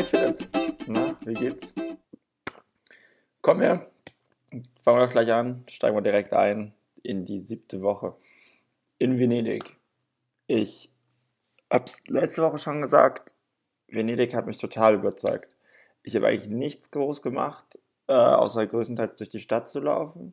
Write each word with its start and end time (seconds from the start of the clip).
Hi 0.00 0.06
Philipp, 0.06 0.48
na, 0.86 1.14
wie 1.26 1.34
geht's? 1.34 1.74
Komm 3.42 3.60
her, 3.60 3.90
fangen 4.80 4.98
wir 4.98 5.06
gleich 5.08 5.30
an, 5.30 5.62
steigen 5.68 5.94
wir 5.94 6.00
direkt 6.00 6.32
ein 6.32 6.72
in 7.02 7.26
die 7.26 7.38
siebte 7.38 7.82
Woche 7.82 8.16
in 8.96 9.18
Venedig. 9.18 9.76
Ich 10.46 10.90
hab's 11.70 11.98
letzte 12.06 12.42
Woche 12.42 12.56
schon 12.56 12.80
gesagt, 12.80 13.36
Venedig 13.88 14.34
hat 14.34 14.46
mich 14.46 14.56
total 14.56 14.94
überzeugt. 14.94 15.54
Ich 16.02 16.16
habe 16.16 16.28
eigentlich 16.28 16.48
nichts 16.48 16.90
groß 16.92 17.20
gemacht, 17.20 17.78
äh, 18.06 18.14
außer 18.14 18.66
größtenteils 18.66 19.18
durch 19.18 19.28
die 19.28 19.40
Stadt 19.40 19.68
zu 19.68 19.80
laufen, 19.80 20.32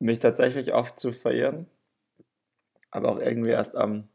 mich 0.00 0.18
tatsächlich 0.18 0.74
oft 0.74 1.00
zu 1.00 1.12
verirren, 1.12 1.66
aber 2.90 3.08
auch 3.08 3.20
irgendwie 3.20 3.52
erst 3.52 3.74
am 3.74 4.10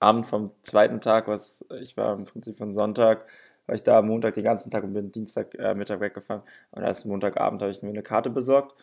Abend 0.00 0.26
vom 0.26 0.52
zweiten 0.62 1.00
Tag, 1.00 1.28
was 1.28 1.64
ich 1.80 1.96
war 1.96 2.14
im 2.14 2.24
Prinzip 2.24 2.56
von 2.56 2.74
Sonntag, 2.74 3.26
war 3.66 3.74
ich 3.74 3.82
da 3.82 3.98
am 3.98 4.06
Montag 4.06 4.34
den 4.34 4.44
ganzen 4.44 4.70
Tag 4.70 4.84
und 4.84 4.94
bin 4.94 5.12
Dienstag 5.12 5.54
äh, 5.56 5.74
Mittag 5.74 6.00
weggefahren 6.00 6.42
und 6.70 6.82
erst 6.82 7.04
Montagabend 7.06 7.60
habe 7.62 7.70
ich 7.70 7.82
mir 7.82 7.90
eine 7.90 8.02
Karte 8.02 8.30
besorgt. 8.30 8.74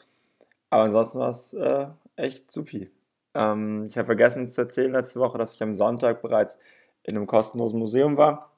Aber 0.69 0.83
ansonsten 0.83 1.19
war 1.19 1.29
es 1.29 1.53
äh, 1.53 1.87
echt 2.15 2.51
supi. 2.51 2.91
Ähm, 3.33 3.85
ich 3.87 3.97
habe 3.97 4.07
vergessen 4.07 4.47
zu 4.47 4.61
erzählen 4.61 4.91
letzte 4.91 5.19
Woche, 5.19 5.37
dass 5.37 5.53
ich 5.53 5.63
am 5.63 5.73
Sonntag 5.73 6.21
bereits 6.21 6.57
in 7.03 7.15
einem 7.15 7.27
kostenlosen 7.27 7.79
Museum 7.79 8.17
war. 8.17 8.51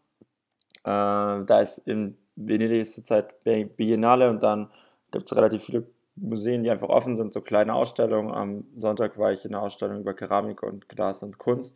Äh, 0.83 1.45
da 1.45 1.59
ist 1.61 1.79
in 1.79 2.17
Venedig 2.35 2.85
zurzeit 2.87 3.43
Biennale 3.43 4.29
und 4.29 4.43
dann 4.43 4.69
gibt 5.11 5.25
es 5.25 5.35
relativ 5.35 5.63
viele 5.63 5.85
Museen, 6.15 6.63
die 6.63 6.69
einfach 6.71 6.89
offen 6.89 7.15
sind, 7.15 7.33
so 7.33 7.41
kleine 7.41 7.73
Ausstellungen. 7.73 8.31
Am 8.31 8.65
Sonntag 8.75 9.17
war 9.17 9.31
ich 9.31 9.45
in 9.45 9.53
einer 9.53 9.63
Ausstellung 9.63 10.01
über 10.01 10.13
Keramik 10.13 10.63
und 10.63 10.89
Glas 10.89 11.23
und 11.23 11.37
Kunst. 11.37 11.75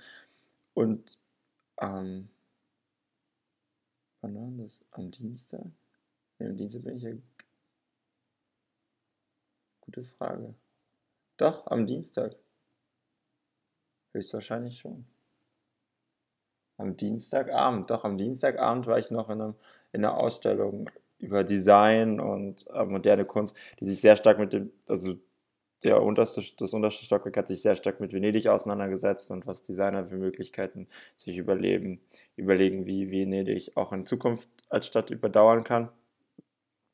Und 0.74 1.20
ähm, 1.82 2.30
wann 4.22 4.36
war 4.36 4.64
das? 4.64 4.84
Am 4.92 5.12
Dienstag? 5.12 5.66
Nee, 6.40 6.48
am 6.48 6.58
Dienstag 6.58 6.84
bin 6.84 6.98
ich 6.98 7.04
ja. 7.04 7.12
Gute 9.82 10.04
Frage. 10.04 10.56
Doch, 11.38 11.68
am 11.68 11.88
Dienstag. 11.88 12.36
Höchstwahrscheinlich 14.14 14.78
schon. 14.78 15.04
Am 16.78 16.98
Dienstagabend, 16.98 17.90
doch, 17.90 18.04
am 18.04 18.18
Dienstagabend 18.18 18.88
war 18.88 19.00
ich 19.00 19.12
noch 19.12 19.30
in, 19.30 19.42
einem, 19.42 19.56
in 19.92 20.04
einer 20.04 20.18
Ausstellung 20.18 20.90
über 21.20 21.44
Design 21.44 22.20
und 22.20 22.66
äh, 22.74 22.86
moderne 22.86 23.26
Kunst, 23.26 23.56
die 23.80 23.86
sich 23.86 24.02
sehr 24.02 24.16
stark 24.16 24.40
mit 24.40 24.54
dem, 24.54 24.72
also 24.88 25.16
der 25.84 26.02
unterste, 26.02 26.42
das 26.58 26.74
unterste 26.74 27.06
Stockwerk 27.06 27.38
hat 27.38 27.48
sich 27.48 27.62
sehr 27.62 27.76
stark 27.76 28.00
mit 28.00 28.14
Venedig 28.14 28.48
auseinandergesetzt 28.48 29.32
und 29.32 29.48
was 29.48 29.64
Designer 29.64 30.06
für 30.06 30.16
Möglichkeiten 30.16 30.88
sich 31.16 31.38
überleben, 31.38 32.02
überlegen, 32.36 32.86
wie 32.86 33.12
Venedig 33.12 33.72
auch 33.76 33.92
in 33.92 34.06
Zukunft 34.06 34.50
als 34.70 34.88
Stadt 34.88 35.10
überdauern 35.10 35.64
kann. 35.64 35.90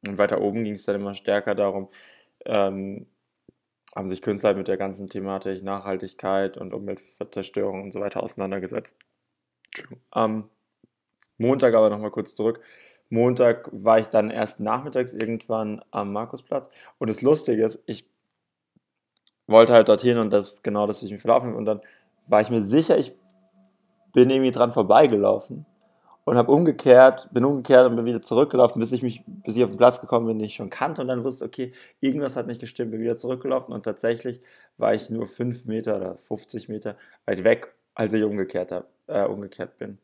Und 0.08 0.18
weiter 0.18 0.42
oben 0.42 0.64
ging 0.64 0.74
es 0.74 0.86
dann 0.86 0.96
immer 0.96 1.16
stärker 1.16 1.56
darum, 1.56 1.90
ähm, 2.46 3.08
haben 3.96 4.10
sich 4.10 4.22
Künstler 4.22 4.54
mit 4.54 4.68
der 4.68 4.78
ganzen 4.78 5.10
Thematik 5.10 5.64
Nachhaltigkeit 5.64 6.58
und 6.58 6.74
Umweltzerstörung 6.74 7.84
und 7.84 7.92
so 7.92 8.00
weiter 8.00 8.24
auseinandergesetzt. 8.24 8.98
Am 10.12 10.50
Montag 11.38 11.74
aber 11.74 11.90
nochmal 11.90 12.12
kurz 12.12 12.36
zurück. 12.36 12.62
Montag 13.10 13.70
war 13.72 14.00
ich 14.00 14.08
dann 14.08 14.30
erst 14.30 14.60
nachmittags 14.60 15.14
irgendwann 15.14 15.82
am 15.92 16.14
Markusplatz. 16.14 16.70
Und 16.98 17.10
das 17.10 17.22
Lustige 17.22 17.64
ist, 17.64 17.82
ich 17.86 18.06
wollte 19.48 19.74
halt 19.74 19.90
dorthin 19.90 20.18
und 20.18 20.32
das 20.32 20.62
genau 20.62 20.88
das, 20.88 21.02
ich 21.04 21.12
mich 21.12 21.22
verlaufen 21.22 21.56
und 21.56 21.66
dann 21.66 21.82
war 22.28 22.42
ich 22.42 22.50
mir 22.50 22.62
sicher, 22.62 22.98
ich 22.98 23.14
bin 24.14 24.30
irgendwie 24.30 24.52
dran 24.52 24.72
vorbeigelaufen 24.72 25.66
und 26.26 26.38
habe 26.38 26.52
umgekehrt, 26.52 27.30
bin 27.32 27.46
umgekehrt 27.46 27.88
und 27.88 27.96
bin 27.96 28.06
wieder 28.06 28.22
zurückgelaufen, 28.22 28.80
bis 28.80 28.92
ich 28.92 29.02
mich, 29.02 29.24
bis 29.26 29.56
ich 29.56 29.64
auf 29.64 29.70
den 29.70 29.78
Platz 29.78 30.02
gekommen 30.02 30.28
bin, 30.28 30.40
den 30.40 30.46
ich 30.46 30.56
schon 30.56 30.70
kannte 30.70 31.02
und 31.02 31.08
dann 31.08 31.24
wusste, 31.24 31.46
okay, 31.46 31.74
irgendwas 32.02 32.36
hat 32.36 32.48
nicht 32.48 32.60
gestimmt, 32.60 32.92
bin 32.92 33.02
wieder 33.02 33.16
zurückgelaufen 33.16 33.74
und 33.74 33.84
tatsächlich 33.84 34.42
war 34.78 34.94
ich 34.94 35.10
nur 35.10 35.28
5 35.28 35.66
Meter 35.66 35.98
oder 35.98 36.18
50 36.18 36.68
Meter 36.68 36.98
weit 37.26 37.44
weg, 37.44 37.74
als 37.96 38.14
ich 38.14 38.24
umgekehrt, 38.24 38.72
hab, 38.72 38.88
äh, 39.08 39.24
umgekehrt 39.24 39.78
bin. 39.78 40.00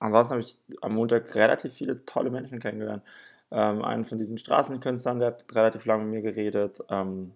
Ansonsten 0.00 0.32
habe 0.32 0.42
ich 0.42 0.58
am 0.82 0.94
Montag 0.94 1.34
relativ 1.34 1.72
viele 1.72 2.04
tolle 2.04 2.30
Menschen 2.30 2.58
kennengelernt. 2.60 3.02
Ähm, 3.50 3.82
einen 3.82 4.04
von 4.04 4.18
diesen 4.18 4.36
Straßenkünstlern, 4.38 5.20
der 5.20 5.28
hat 5.28 5.44
relativ 5.54 5.86
lange 5.86 6.04
mit 6.04 6.22
mir 6.22 6.32
geredet. 6.32 6.80
Ähm, 6.90 7.32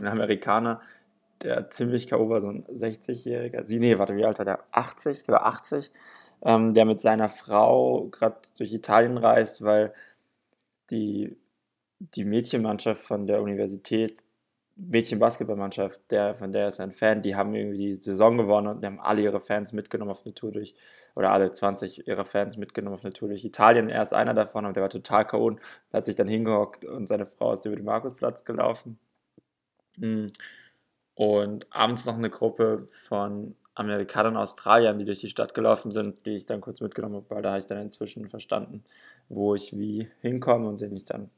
ein 0.00 0.08
Amerikaner, 0.08 0.80
der 1.42 1.70
ziemlich 1.70 2.08
K.O. 2.08 2.28
war, 2.28 2.40
so 2.40 2.48
ein 2.48 2.64
60-Jähriger. 2.66 3.64
Sie, 3.66 3.78
nee, 3.80 3.98
warte, 3.98 4.16
wie 4.16 4.24
alt 4.24 4.38
war 4.38 4.44
der? 4.44 4.64
80? 4.72 5.24
Der 5.24 5.34
war 5.34 5.46
80. 5.46 5.90
Ähm, 6.44 6.74
der 6.74 6.84
mit 6.84 7.00
seiner 7.00 7.28
Frau 7.28 8.08
gerade 8.10 8.36
durch 8.58 8.72
Italien 8.72 9.16
reist, 9.18 9.62
weil 9.62 9.92
die, 10.90 11.36
die 12.00 12.24
Mädchenmannschaft 12.24 13.02
von 13.02 13.26
der 13.26 13.42
Universität, 13.42 14.24
Mädchenbasketballmannschaft, 14.76 16.00
der, 16.10 16.34
von 16.34 16.52
der 16.52 16.68
ist 16.68 16.80
ein 16.80 16.92
Fan, 16.92 17.22
die 17.22 17.36
haben 17.36 17.54
irgendwie 17.54 17.78
die 17.78 17.94
Saison 17.96 18.38
gewonnen 18.38 18.68
und 18.68 18.82
die 18.82 18.86
haben 18.86 19.00
alle 19.00 19.22
ihre 19.22 19.40
Fans 19.40 19.72
mitgenommen 19.72 20.10
auf 20.10 20.24
eine 20.24 20.34
Tour 20.34 20.50
durch, 20.52 20.74
oder 21.14 21.30
alle 21.30 21.52
20 21.52 22.08
ihrer 22.08 22.24
Fans 22.24 22.56
mitgenommen 22.56 22.96
auf 22.96 23.04
eine 23.04 23.12
Tour 23.12 23.28
durch 23.28 23.44
Italien. 23.44 23.90
Er 23.90 24.02
ist 24.02 24.14
einer 24.14 24.34
davon 24.34 24.66
und 24.66 24.74
der 24.76 24.82
war 24.82 24.90
total 24.90 25.26
K.O. 25.26 25.56
hat 25.92 26.04
sich 26.04 26.14
dann 26.14 26.28
hingehockt 26.28 26.84
und 26.84 27.06
seine 27.06 27.26
Frau 27.26 27.52
ist 27.52 27.66
über 27.66 27.76
den 27.76 27.84
Markusplatz 27.84 28.44
gelaufen. 28.44 28.98
Hm. 29.98 30.26
Und 31.14 31.66
abends 31.70 32.04
noch 32.06 32.16
eine 32.16 32.30
Gruppe 32.30 32.88
von 32.90 33.54
Amerikanern 33.74 34.36
und 34.36 34.42
Australiern, 34.42 34.98
die 34.98 35.04
durch 35.04 35.20
die 35.20 35.28
Stadt 35.28 35.54
gelaufen 35.54 35.90
sind, 35.90 36.26
die 36.26 36.36
ich 36.36 36.46
dann 36.46 36.60
kurz 36.60 36.80
mitgenommen 36.80 37.16
habe, 37.16 37.30
weil 37.30 37.42
da 37.42 37.50
habe 37.50 37.58
ich 37.60 37.66
dann 37.66 37.78
inzwischen 37.78 38.28
verstanden, 38.28 38.84
wo 39.28 39.54
ich 39.54 39.76
wie 39.76 40.08
hinkomme 40.20 40.68
und 40.68 40.80
den 40.80 40.94
ich 40.96 41.04
dann 41.04 41.30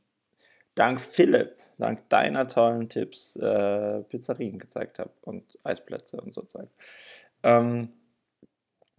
dank 0.74 1.00
Philipp, 1.00 1.56
dank 1.78 2.08
deiner 2.08 2.48
tollen 2.48 2.88
Tipps 2.88 3.36
äh, 3.36 4.02
Pizzerien 4.02 4.58
gezeigt 4.58 4.98
habe 4.98 5.10
und 5.22 5.58
Eisplätze 5.64 6.20
und 6.20 6.34
so 6.34 6.42
Zeug. 6.42 6.68
Ähm, 7.42 7.90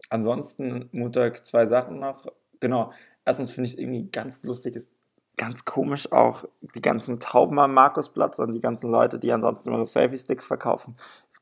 ansonsten 0.08 0.88
Montag 0.92 1.44
zwei 1.44 1.66
Sachen 1.66 1.98
noch. 1.98 2.26
Genau, 2.60 2.92
erstens 3.24 3.52
finde 3.52 3.68
ich 3.68 3.74
es 3.74 3.78
irgendwie 3.78 4.10
ganz 4.10 4.42
lustig, 4.44 4.76
ist 4.76 4.94
ganz 5.36 5.64
komisch 5.64 6.10
auch 6.12 6.44
die 6.74 6.80
ganzen 6.80 7.20
Tauben 7.20 7.58
am 7.58 7.74
Markusplatz 7.74 8.38
und 8.38 8.52
die 8.52 8.60
ganzen 8.60 8.90
Leute, 8.90 9.18
die 9.18 9.32
ansonsten 9.32 9.68
immer 9.68 9.84
Selfie-Sticks 9.84 10.46
verkaufen, 10.46 10.96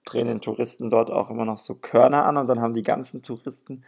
drehen 0.04 0.26
den 0.26 0.40
Touristen 0.40 0.90
dort 0.90 1.10
auch 1.10 1.30
immer 1.30 1.44
noch 1.44 1.58
so 1.58 1.74
Körner 1.74 2.24
an 2.24 2.36
und 2.36 2.46
dann 2.48 2.60
haben 2.60 2.74
die 2.74 2.82
ganzen 2.82 3.22
Touristen, 3.22 3.84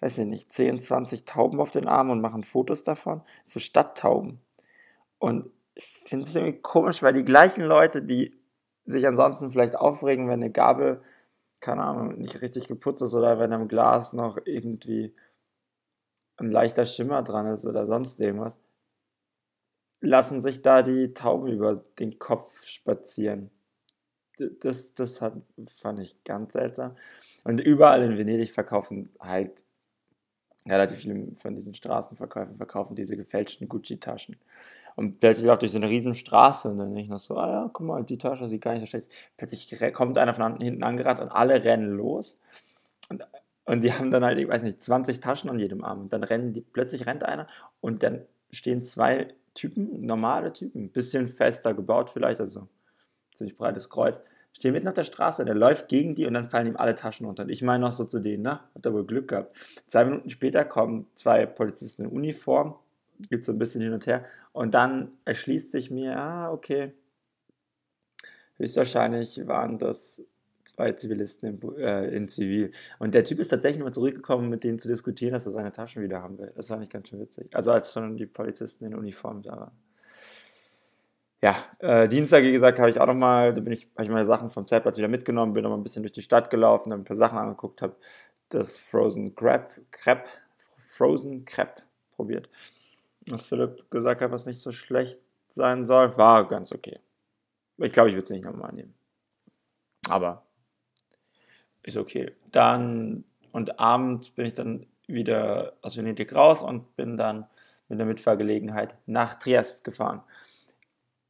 weiß 0.00 0.18
ich 0.18 0.26
nicht, 0.26 0.52
10, 0.52 0.80
20 0.80 1.24
Tauben 1.24 1.60
auf 1.60 1.70
den 1.70 1.86
Armen 1.86 2.10
und 2.10 2.20
machen 2.20 2.44
Fotos 2.44 2.82
davon. 2.82 3.22
So 3.44 3.60
Stadttauben. 3.60 4.40
Und 5.18 5.50
ich 5.74 5.84
finde 5.84 6.26
es 6.26 6.34
irgendwie 6.34 6.60
komisch, 6.60 7.02
weil 7.02 7.12
die 7.12 7.24
gleichen 7.24 7.64
Leute, 7.64 8.02
die 8.02 8.34
sich 8.84 9.06
ansonsten 9.06 9.50
vielleicht 9.50 9.76
aufregen, 9.76 10.28
wenn 10.28 10.42
eine 10.42 10.50
Gabel, 10.50 11.02
keine 11.60 11.84
Ahnung, 11.84 12.18
nicht 12.18 12.40
richtig 12.40 12.66
geputzt 12.66 13.02
ist 13.02 13.14
oder 13.14 13.38
wenn 13.38 13.52
am 13.52 13.68
Glas 13.68 14.12
noch 14.12 14.38
irgendwie 14.44 15.14
ein 16.38 16.50
leichter 16.50 16.86
Schimmer 16.86 17.22
dran 17.22 17.46
ist 17.46 17.66
oder 17.66 17.84
sonst 17.84 18.18
irgendwas, 18.20 18.58
lassen 20.00 20.42
sich 20.42 20.62
da 20.62 20.82
die 20.82 21.12
Tauben 21.14 21.48
über 21.48 21.84
den 21.98 22.18
Kopf 22.18 22.64
spazieren. 22.64 23.50
Das, 24.60 24.94
das 24.94 25.20
hat, 25.20 25.34
fand 25.68 26.00
ich 26.00 26.24
ganz 26.24 26.54
seltsam. 26.54 26.96
Und 27.44 27.60
überall 27.60 28.02
in 28.02 28.16
Venedig 28.16 28.50
verkaufen 28.50 29.10
halt 29.20 29.64
relativ 30.66 30.98
viele 30.98 31.32
von 31.34 31.54
diesen 31.54 31.74
Straßenverkäufern 31.74 32.56
verkaufen 32.56 32.94
diese 32.94 33.16
gefälschten 33.16 33.68
Gucci-Taschen. 33.68 34.36
Und 34.96 35.20
plötzlich 35.20 35.46
läuft 35.46 35.62
durch 35.62 35.72
so 35.72 35.78
eine 35.78 35.88
riesen 35.88 36.14
Straße 36.14 36.68
und 36.68 36.78
dann 36.78 36.88
denke 36.88 37.02
ich 37.02 37.08
noch 37.08 37.18
so, 37.18 37.36
ah 37.36 37.48
ja, 37.48 37.70
guck 37.72 37.86
mal, 37.86 38.02
die 38.04 38.18
Tasche 38.18 38.48
sieht 38.48 38.62
gar 38.62 38.72
nicht 38.72 38.80
so 38.80 38.86
schlecht 38.86 39.08
aus. 39.08 39.14
Plötzlich 39.36 39.94
kommt 39.94 40.18
einer 40.18 40.34
von 40.34 40.60
hinten 40.60 40.82
angerannt 40.82 41.20
und 41.20 41.30
alle 41.30 41.62
rennen 41.64 41.96
los. 41.96 42.38
Und, 43.08 43.24
und 43.64 43.82
die 43.82 43.92
haben 43.92 44.10
dann 44.10 44.24
halt, 44.24 44.38
ich 44.38 44.48
weiß 44.48 44.62
nicht, 44.62 44.82
20 44.82 45.20
Taschen 45.20 45.48
an 45.48 45.58
jedem 45.58 45.84
Arm. 45.84 46.02
Und 46.02 46.12
dann 46.12 46.24
rennen 46.24 46.52
die, 46.52 46.60
plötzlich 46.60 47.06
rennt 47.06 47.24
einer 47.24 47.46
und 47.80 48.02
dann 48.02 48.26
stehen 48.50 48.82
zwei 48.82 49.28
Typen, 49.54 50.04
normale 50.04 50.52
Typen, 50.52 50.90
bisschen 50.90 51.28
fester 51.28 51.74
gebaut 51.74 52.10
vielleicht, 52.10 52.40
also 52.40 52.68
ziemlich 53.34 53.56
breites 53.56 53.88
Kreuz, 53.88 54.20
stehen 54.52 54.72
mitten 54.72 54.88
auf 54.88 54.94
der 54.94 55.04
Straße, 55.04 55.44
der 55.44 55.54
läuft 55.54 55.88
gegen 55.88 56.14
die 56.14 56.26
und 56.26 56.34
dann 56.34 56.48
fallen 56.50 56.66
ihm 56.66 56.76
alle 56.76 56.94
Taschen 56.94 57.26
runter. 57.26 57.44
Und 57.44 57.50
ich 57.50 57.62
meine 57.62 57.84
noch 57.84 57.92
so 57.92 58.04
zu 58.04 58.20
denen, 58.20 58.42
ne? 58.42 58.60
Hat 58.74 58.86
er 58.86 58.92
wohl 58.92 59.06
Glück 59.06 59.28
gehabt. 59.28 59.56
Zwei 59.86 60.04
Minuten 60.04 60.30
später 60.30 60.64
kommen 60.64 61.06
zwei 61.14 61.46
Polizisten 61.46 62.04
in 62.04 62.10
Uniform, 62.10 62.74
gibt 63.28 63.44
so 63.44 63.52
ein 63.52 63.58
bisschen 63.58 63.82
hin 63.82 63.92
und 63.92 64.06
her 64.06 64.24
und 64.52 64.74
dann 64.74 65.12
erschließt 65.24 65.70
sich 65.70 65.90
mir, 65.90 66.16
ah, 66.16 66.52
okay, 66.52 66.92
höchstwahrscheinlich 68.56 69.46
waren 69.46 69.78
das 69.78 70.22
zwei 70.74 70.92
Zivilisten 70.92 71.60
in, 71.60 71.76
äh, 71.78 72.08
in, 72.14 72.28
Zivil. 72.28 72.72
Und 72.98 73.14
der 73.14 73.24
Typ 73.24 73.38
ist 73.38 73.48
tatsächlich 73.48 73.82
mal 73.82 73.92
zurückgekommen, 73.92 74.48
mit 74.48 74.64
denen 74.64 74.78
zu 74.78 74.88
diskutieren, 74.88 75.32
dass 75.32 75.46
er 75.46 75.52
seine 75.52 75.72
Taschen 75.72 76.02
wieder 76.02 76.22
haben 76.22 76.38
will. 76.38 76.52
Das 76.54 76.68
fand 76.68 76.84
ich 76.84 76.90
ganz 76.90 77.08
schön 77.08 77.20
witzig. 77.20 77.54
Also 77.54 77.72
als 77.72 77.92
schon 77.92 78.16
die 78.16 78.26
Polizisten 78.26 78.84
in 78.84 78.94
Uniform 78.94 79.42
da 79.42 79.52
waren. 79.52 79.72
Ja, 81.42 81.56
äh, 81.78 82.06
Dienstag, 82.08 82.44
wie 82.44 82.52
gesagt, 82.52 82.78
habe 82.78 82.90
ich 82.90 83.00
auch 83.00 83.06
nochmal, 83.06 83.54
da 83.54 83.62
bin 83.62 83.72
ich, 83.72 83.88
habe 83.94 84.04
ich 84.04 84.10
meine 84.10 84.26
Sachen 84.26 84.50
vom 84.50 84.66
Zeltplatz 84.66 84.98
wieder 84.98 85.08
mitgenommen, 85.08 85.54
bin 85.54 85.62
nochmal 85.62 85.78
ein 85.78 85.82
bisschen 85.82 86.02
durch 86.02 86.12
die 86.12 86.22
Stadt 86.22 86.50
gelaufen, 86.50 86.92
habe 86.92 87.02
ein 87.02 87.06
paar 87.06 87.16
Sachen 87.16 87.38
angeguckt, 87.38 87.80
habe 87.80 87.96
das 88.50 88.78
Frozen 88.78 89.34
Crab, 89.34 89.72
Crab, 89.90 90.26
Frozen 90.84 91.46
Crepe 91.46 91.82
probiert. 92.14 92.50
Was 93.28 93.46
Philipp 93.46 93.90
gesagt 93.90 94.20
hat, 94.20 94.30
was 94.32 94.44
nicht 94.44 94.60
so 94.60 94.72
schlecht 94.72 95.20
sein 95.48 95.86
soll, 95.86 96.16
war 96.18 96.46
ganz 96.46 96.72
okay. 96.72 97.00
Ich 97.78 97.92
glaube, 97.92 98.10
ich 98.10 98.14
würde 98.14 98.24
es 98.24 98.30
nicht 98.30 98.44
nochmal 98.44 98.72
nehmen. 98.72 98.94
Aber 100.08 100.44
ist 101.82 101.96
okay. 101.96 102.32
Dann 102.50 103.24
und 103.52 103.80
abends 103.80 104.30
bin 104.30 104.46
ich 104.46 104.54
dann 104.54 104.86
wieder 105.06 105.72
aus 105.82 105.96
Venedig 105.96 106.34
raus 106.34 106.62
und 106.62 106.96
bin 106.96 107.16
dann 107.16 107.46
mit 107.88 107.98
der 107.98 108.06
Mitfahrgelegenheit 108.06 108.96
nach 109.06 109.34
Triest 109.34 109.84
gefahren. 109.84 110.22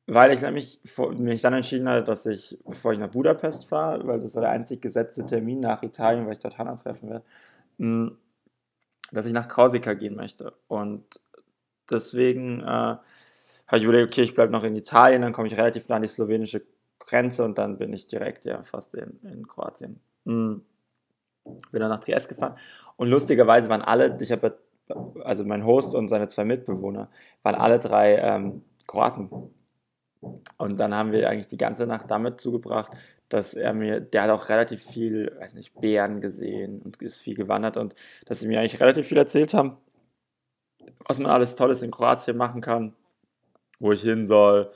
Weil 0.06 0.32
ich 0.32 0.42
nämlich 0.42 0.80
mich 1.18 1.40
dann 1.40 1.54
entschieden 1.54 1.88
hatte, 1.88 2.04
dass 2.04 2.26
ich, 2.26 2.58
bevor 2.66 2.92
ich 2.92 2.98
nach 2.98 3.10
Budapest 3.10 3.68
fahre, 3.68 4.06
weil 4.06 4.20
das 4.20 4.34
war 4.34 4.42
der 4.42 4.50
einzig 4.50 4.82
gesetzte 4.82 5.24
Termin 5.24 5.60
nach 5.60 5.82
Italien, 5.82 6.26
weil 6.26 6.32
ich 6.32 6.40
dort 6.40 6.58
Hannah 6.58 6.74
treffen 6.74 7.10
werde, 7.10 7.24
hm, 7.78 8.18
dass 9.12 9.26
ich 9.26 9.32
nach 9.32 9.48
Korsika 9.48 9.94
gehen 9.94 10.16
möchte. 10.16 10.52
Und 10.68 11.20
deswegen 11.88 12.60
äh, 12.60 12.64
habe 12.64 13.78
ich 13.78 13.84
überlegt, 13.84 14.10
okay, 14.10 14.22
ich 14.22 14.34
bleibe 14.34 14.52
noch 14.52 14.64
in 14.64 14.76
Italien, 14.76 15.22
dann 15.22 15.32
komme 15.32 15.48
ich 15.48 15.56
relativ 15.56 15.88
nah 15.88 15.96
an 15.96 16.02
die 16.02 16.08
slowenische 16.08 16.62
Grenze 16.98 17.44
und 17.44 17.56
dann 17.56 17.78
bin 17.78 17.92
ich 17.92 18.06
direkt 18.06 18.44
ja 18.44 18.62
fast 18.62 18.94
in, 18.94 19.20
in 19.22 19.46
Kroatien. 19.46 20.00
Mhm. 20.24 20.62
Bin 21.72 21.80
dann 21.80 21.90
nach 21.90 22.00
Triest 22.00 22.28
gefahren 22.28 22.56
und 22.96 23.08
lustigerweise 23.08 23.68
waren 23.70 23.82
alle, 23.82 24.16
ich 24.20 24.30
habe 24.30 24.58
also 25.24 25.44
mein 25.44 25.64
Host 25.64 25.94
und 25.94 26.08
seine 26.08 26.28
zwei 26.28 26.44
Mitbewohner, 26.44 27.10
waren 27.42 27.54
alle 27.54 27.78
drei 27.78 28.16
ähm, 28.16 28.62
Kroaten. 28.86 29.30
Und 30.58 30.78
dann 30.78 30.94
haben 30.94 31.12
wir 31.12 31.28
eigentlich 31.28 31.46
die 31.46 31.56
ganze 31.56 31.86
Nacht 31.86 32.10
damit 32.10 32.40
zugebracht, 32.40 32.92
dass 33.28 33.54
er 33.54 33.72
mir, 33.72 34.00
der 34.00 34.24
hat 34.24 34.30
auch 34.30 34.48
relativ 34.48 34.84
viel, 34.84 35.34
weiß 35.38 35.54
nicht, 35.54 35.80
Bären 35.80 36.20
gesehen 36.20 36.82
und 36.82 37.00
ist 37.00 37.20
viel 37.20 37.36
gewandert 37.36 37.76
und 37.76 37.94
dass 38.26 38.40
sie 38.40 38.48
mir 38.48 38.60
eigentlich 38.60 38.80
relativ 38.80 39.06
viel 39.06 39.18
erzählt 39.18 39.54
haben, 39.54 39.76
was 41.06 41.20
man 41.20 41.30
alles 41.30 41.54
Tolles 41.54 41.82
in 41.82 41.90
Kroatien 41.90 42.36
machen 42.36 42.60
kann, 42.60 42.94
wo 43.78 43.92
ich 43.92 44.02
hin 44.02 44.26
soll 44.26 44.72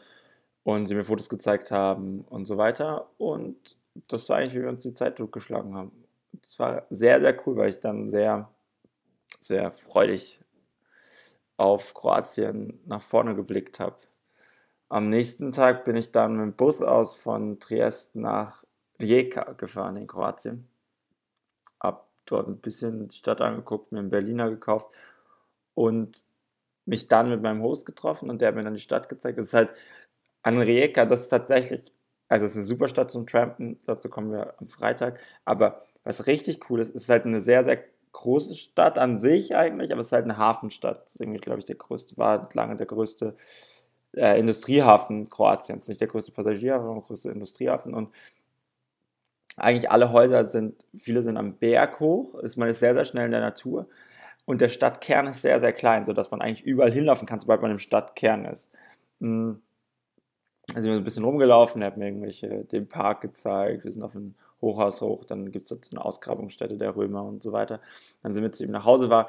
und 0.62 0.86
sie 0.86 0.94
mir 0.94 1.04
Fotos 1.04 1.28
gezeigt 1.28 1.70
haben 1.70 2.24
und 2.30 2.46
so 2.46 2.56
weiter. 2.56 3.10
Und 3.18 3.76
das 4.08 4.28
war 4.28 4.38
eigentlich, 4.38 4.54
wie 4.54 4.62
wir 4.62 4.68
uns 4.68 4.82
die 4.82 4.94
Zeit 4.94 5.18
durchgeschlagen 5.18 5.74
haben. 5.74 6.04
Das 6.32 6.58
war 6.58 6.86
sehr, 6.90 7.20
sehr 7.20 7.36
cool, 7.46 7.56
weil 7.56 7.70
ich 7.70 7.78
dann 7.78 8.08
sehr, 8.08 8.50
sehr 9.40 9.70
freudig 9.70 10.40
auf 11.56 11.94
Kroatien 11.94 12.80
nach 12.86 13.00
vorne 13.00 13.34
geblickt 13.34 13.78
habe. 13.78 13.96
Am 14.88 15.08
nächsten 15.08 15.52
Tag 15.52 15.84
bin 15.84 15.96
ich 15.96 16.12
dann 16.12 16.36
mit 16.36 16.42
dem 16.42 16.56
Bus 16.56 16.82
aus 16.82 17.14
von 17.14 17.60
Triest 17.60 18.16
nach 18.16 18.64
Rijeka 19.00 19.52
gefahren 19.52 19.96
in 19.96 20.06
Kroatien. 20.06 20.68
Hab 21.80 22.08
dort 22.26 22.48
ein 22.48 22.58
bisschen 22.58 23.08
die 23.08 23.16
Stadt 23.16 23.40
angeguckt, 23.40 23.92
mir 23.92 24.00
einen 24.00 24.10
Berliner 24.10 24.50
gekauft 24.50 24.92
und 25.74 26.24
mich 26.86 27.08
dann 27.08 27.30
mit 27.30 27.42
meinem 27.42 27.62
Host 27.62 27.86
getroffen 27.86 28.30
und 28.30 28.40
der 28.40 28.48
hat 28.48 28.56
mir 28.56 28.62
dann 28.62 28.74
die 28.74 28.80
Stadt 28.80 29.08
gezeigt. 29.08 29.38
Das 29.38 29.46
ist 29.46 29.54
halt 29.54 29.70
an 30.42 30.58
Rijeka, 30.58 31.06
das 31.06 31.22
ist 31.22 31.28
tatsächlich, 31.28 31.84
also 32.28 32.44
es 32.44 32.52
ist 32.52 32.56
eine 32.56 32.64
super 32.64 32.88
Stadt 32.88 33.10
zum 33.10 33.26
Trampen, 33.26 33.78
dazu 33.86 34.08
kommen 34.08 34.32
wir 34.32 34.54
am 34.60 34.68
Freitag, 34.68 35.20
aber 35.44 35.82
was 36.04 36.26
richtig 36.26 36.70
cool 36.70 36.80
ist, 36.80 36.94
ist 36.94 37.08
halt 37.08 37.24
eine 37.26 37.40
sehr, 37.40 37.64
sehr 37.64 37.82
große 38.12 38.54
Stadt 38.54 38.98
an 38.98 39.18
sich 39.18 39.54
eigentlich, 39.56 39.92
aber 39.92 40.00
es 40.00 40.06
ist 40.06 40.12
halt 40.12 40.24
eine 40.24 40.38
Hafenstadt. 40.38 41.02
Das 41.02 41.14
ist 41.16 41.20
irgendwie, 41.20 41.40
glaube 41.40 41.58
ich, 41.58 41.66
der 41.66 41.74
größte, 41.76 42.16
war 42.16 42.48
lange 42.54 42.76
der 42.76 42.86
größte 42.86 43.36
äh, 44.16 44.38
Industriehafen 44.38 45.28
Kroatiens. 45.28 45.88
Nicht 45.88 46.00
der 46.00 46.08
größte 46.08 46.32
Passagierhafen, 46.32 46.86
sondern 46.86 47.02
der 47.02 47.08
größte 47.08 47.30
Industriehafen. 47.30 47.94
Und 47.94 48.10
eigentlich 49.56 49.90
alle 49.90 50.12
Häuser 50.12 50.46
sind, 50.46 50.84
viele 50.96 51.22
sind 51.22 51.36
am 51.36 51.56
Berg 51.58 52.00
hoch, 52.00 52.34
ist 52.36 52.56
man 52.56 52.68
ist 52.68 52.80
sehr, 52.80 52.94
sehr 52.94 53.04
schnell 53.04 53.26
in 53.26 53.32
der 53.32 53.40
Natur. 53.40 53.88
Und 54.46 54.60
der 54.60 54.68
Stadtkern 54.68 55.26
ist 55.28 55.42
sehr, 55.42 55.60
sehr 55.60 55.72
klein, 55.72 56.04
sodass 56.04 56.30
man 56.30 56.40
eigentlich 56.42 56.64
überall 56.64 56.92
hinlaufen 56.92 57.26
kann, 57.26 57.40
sobald 57.40 57.62
man 57.62 57.70
im 57.70 57.78
Stadtkern 57.78 58.44
ist. 58.46 58.72
Mhm. 59.20 59.63
Also 60.74 60.88
wir 60.88 60.94
sind 60.94 61.02
ein 61.02 61.04
bisschen 61.04 61.24
rumgelaufen, 61.24 61.82
er 61.82 61.86
hat 61.86 61.96
mir 61.96 62.06
irgendwelche 62.06 62.64
den 62.64 62.88
Park 62.88 63.20
gezeigt, 63.20 63.84
wir 63.84 63.92
sind 63.92 64.02
auf 64.02 64.16
einem 64.16 64.34
Hochhaus 64.60 65.00
hoch, 65.02 65.24
dann 65.24 65.52
gibt 65.52 65.70
es 65.70 65.92
eine 65.92 66.04
Ausgrabungsstätte 66.04 66.76
der 66.76 66.96
Römer 66.96 67.22
und 67.24 67.42
so 67.42 67.52
weiter. 67.52 67.80
Dann 68.22 68.34
sind 68.34 68.42
wir 68.42 68.50
zu 68.50 68.64
ihm 68.64 68.72
nach 68.72 68.84
Hause, 68.84 69.08
war 69.08 69.28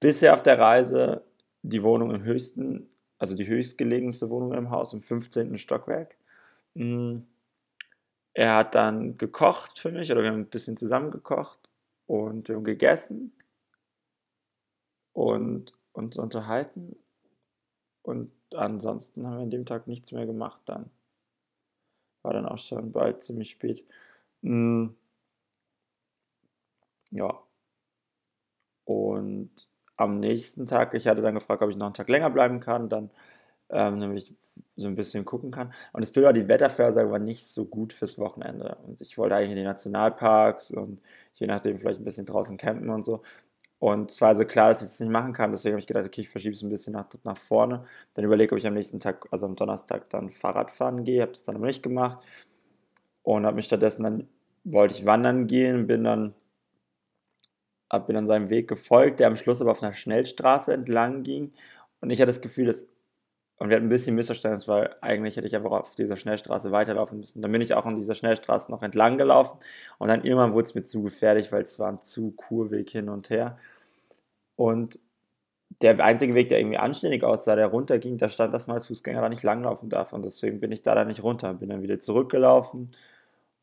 bisher 0.00 0.34
auf 0.34 0.42
der 0.42 0.58
Reise 0.58 1.22
die 1.62 1.82
Wohnung 1.82 2.14
im 2.14 2.22
höchsten, 2.22 2.88
also 3.18 3.34
die 3.34 3.46
höchstgelegenste 3.46 4.28
Wohnung 4.28 4.52
im 4.52 4.70
Haus, 4.70 4.92
im 4.92 5.00
15. 5.00 5.56
Stockwerk. 5.58 6.16
Mm. 6.74 7.20
Er 8.34 8.54
hat 8.54 8.74
dann 8.74 9.18
gekocht 9.18 9.80
für 9.80 9.90
mich, 9.90 10.12
oder 10.12 10.22
wir 10.22 10.30
haben 10.30 10.40
ein 10.40 10.46
bisschen 10.46 10.76
zusammen 10.76 11.10
gekocht 11.10 11.58
und 12.06 12.48
wir 12.48 12.56
haben 12.56 12.64
gegessen 12.64 13.32
und 15.12 15.72
uns 15.92 16.18
unterhalten 16.18 16.94
und 18.08 18.32
ansonsten 18.54 19.26
haben 19.26 19.36
wir 19.36 19.42
an 19.42 19.50
dem 19.50 19.66
Tag 19.66 19.86
nichts 19.86 20.12
mehr 20.12 20.24
gemacht 20.24 20.62
dann. 20.64 20.90
War 22.22 22.32
dann 22.32 22.46
auch 22.46 22.56
schon 22.56 22.90
bald 22.90 23.22
ziemlich 23.22 23.50
spät. 23.50 23.84
Hm. 24.42 24.96
Ja. 27.10 27.42
Und 28.86 29.50
am 29.96 30.20
nächsten 30.20 30.66
Tag, 30.66 30.94
ich 30.94 31.06
hatte 31.06 31.20
dann 31.20 31.34
gefragt, 31.34 31.62
ob 31.62 31.68
ich 31.68 31.76
noch 31.76 31.84
einen 31.84 31.94
Tag 31.94 32.08
länger 32.08 32.30
bleiben 32.30 32.60
kann, 32.60 32.88
dann 32.88 33.10
ähm, 33.68 33.98
nämlich 33.98 34.34
so 34.76 34.88
ein 34.88 34.94
bisschen 34.94 35.26
gucken 35.26 35.50
kann. 35.50 35.74
Und 35.92 36.00
das 36.02 36.10
Bild 36.10 36.24
war, 36.24 36.32
die 36.32 36.48
Wettervorhersage 36.48 37.10
war 37.10 37.18
nicht 37.18 37.46
so 37.46 37.66
gut 37.66 37.92
fürs 37.92 38.18
Wochenende. 38.18 38.78
Und 38.86 39.02
ich 39.02 39.18
wollte 39.18 39.36
eigentlich 39.36 39.50
in 39.50 39.56
die 39.56 39.64
Nationalparks 39.64 40.70
und 40.70 41.02
je 41.34 41.46
nachdem 41.46 41.78
vielleicht 41.78 42.00
ein 42.00 42.04
bisschen 42.04 42.26
draußen 42.26 42.56
campen 42.56 42.88
und 42.88 43.04
so. 43.04 43.22
Und 43.80 44.10
es 44.10 44.20
war 44.20 44.30
also 44.30 44.44
klar, 44.44 44.70
dass 44.70 44.82
ich 44.82 44.88
das 44.88 45.00
nicht 45.00 45.10
machen 45.10 45.32
kann. 45.32 45.52
Deswegen 45.52 45.74
habe 45.74 45.80
ich 45.80 45.86
gedacht, 45.86 46.04
okay, 46.04 46.22
ich 46.22 46.28
verschiebe 46.28 46.54
es 46.54 46.62
ein 46.62 46.68
bisschen 46.68 46.94
nach, 46.94 47.06
nach 47.22 47.36
vorne. 47.36 47.84
Dann 48.14 48.24
überlege, 48.24 48.52
ob 48.52 48.58
ich 48.58 48.66
am 48.66 48.74
nächsten 48.74 48.98
Tag, 48.98 49.26
also 49.30 49.46
am 49.46 49.54
Donnerstag, 49.54 50.10
dann 50.10 50.30
Fahrrad 50.30 50.70
fahren 50.70 51.04
gehe. 51.04 51.22
Habe 51.22 51.32
das 51.32 51.44
dann 51.44 51.56
aber 51.56 51.66
nicht 51.66 51.82
gemacht. 51.82 52.18
Und 53.22 53.46
habe 53.46 53.56
mich 53.56 53.66
stattdessen 53.66 54.02
dann, 54.02 54.28
wollte 54.64 54.94
ich 54.94 55.06
wandern 55.06 55.46
gehen, 55.46 55.86
bin 55.86 56.04
dann, 56.04 56.34
bin 58.06 58.14
dann 58.14 58.26
seinem 58.26 58.50
Weg 58.50 58.68
gefolgt, 58.68 59.20
der 59.20 59.28
am 59.28 59.36
Schluss 59.36 59.60
aber 59.60 59.70
auf 59.70 59.82
einer 59.82 59.92
Schnellstraße 59.94 60.72
entlang 60.72 61.22
ging. 61.22 61.52
Und 62.00 62.10
ich 62.10 62.20
hatte 62.20 62.32
das 62.32 62.40
Gefühl, 62.40 62.66
dass, 62.66 62.86
und 63.58 63.68
wir 63.70 63.76
hatten 63.76 63.86
ein 63.86 63.90
bisschen 63.90 64.14
Missverständnis, 64.14 64.68
weil 64.68 64.94
eigentlich 65.00 65.36
hätte 65.36 65.48
ich 65.48 65.56
einfach 65.56 65.72
auf 65.72 65.94
dieser 65.96 66.16
Schnellstraße 66.16 66.70
weiterlaufen 66.70 67.18
müssen. 67.18 67.42
Dann 67.42 67.50
bin 67.50 67.60
ich 67.60 67.74
auch 67.74 67.86
an 67.86 67.96
dieser 67.96 68.14
Schnellstraße 68.14 68.70
noch 68.70 68.82
entlang 68.82 69.18
gelaufen. 69.18 69.58
Und 69.98 70.08
dann 70.08 70.22
irgendwann 70.22 70.52
wurde 70.52 70.64
es 70.64 70.74
mir 70.76 70.84
zu 70.84 71.02
gefährlich, 71.02 71.50
weil 71.50 71.62
es 71.62 71.78
war 71.78 71.88
ein 71.88 72.00
zu 72.00 72.30
Kurweg 72.32 72.88
hin 72.90 73.08
und 73.08 73.30
her. 73.30 73.58
Und 74.56 75.00
der 75.82 75.98
einzige 76.04 76.34
Weg, 76.34 76.48
der 76.50 76.60
irgendwie 76.60 76.78
anständig 76.78 77.24
aussah, 77.24 77.56
der 77.56 77.66
runterging, 77.68 78.18
da 78.18 78.28
stand, 78.28 78.54
dass 78.54 78.68
man 78.68 78.76
als 78.76 78.86
Fußgänger 78.88 79.22
da 79.22 79.28
nicht 79.28 79.42
langlaufen 79.42 79.88
darf. 79.88 80.12
Und 80.12 80.24
deswegen 80.24 80.60
bin 80.60 80.72
ich 80.72 80.82
da 80.82 80.94
dann 80.94 81.08
nicht 81.08 81.22
runter. 81.24 81.52
Bin 81.54 81.70
dann 81.70 81.82
wieder 81.82 81.98
zurückgelaufen. 81.98 82.92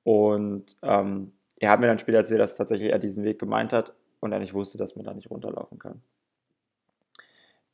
Und 0.04 0.78
ähm, 0.84 1.34
er 1.60 1.72
hat 1.72 1.80
mir 1.80 1.88
dann 1.88 2.00
später 2.00 2.20
erzählt, 2.20 2.42
dass 2.42 2.56
tatsächlich 2.58 2.92
er 2.92 3.00
diesen 3.00 3.24
Weg 3.24 3.40
gemeint 3.40 3.74
hat 3.74 3.94
und 4.20 4.34
er 4.34 4.40
nicht 4.40 4.54
wusste, 4.54 4.78
dass 4.78 4.96
man 4.98 5.06
da 5.06 5.14
nicht 5.14 5.32
runterlaufen 5.32 5.80
kann. 5.80 6.02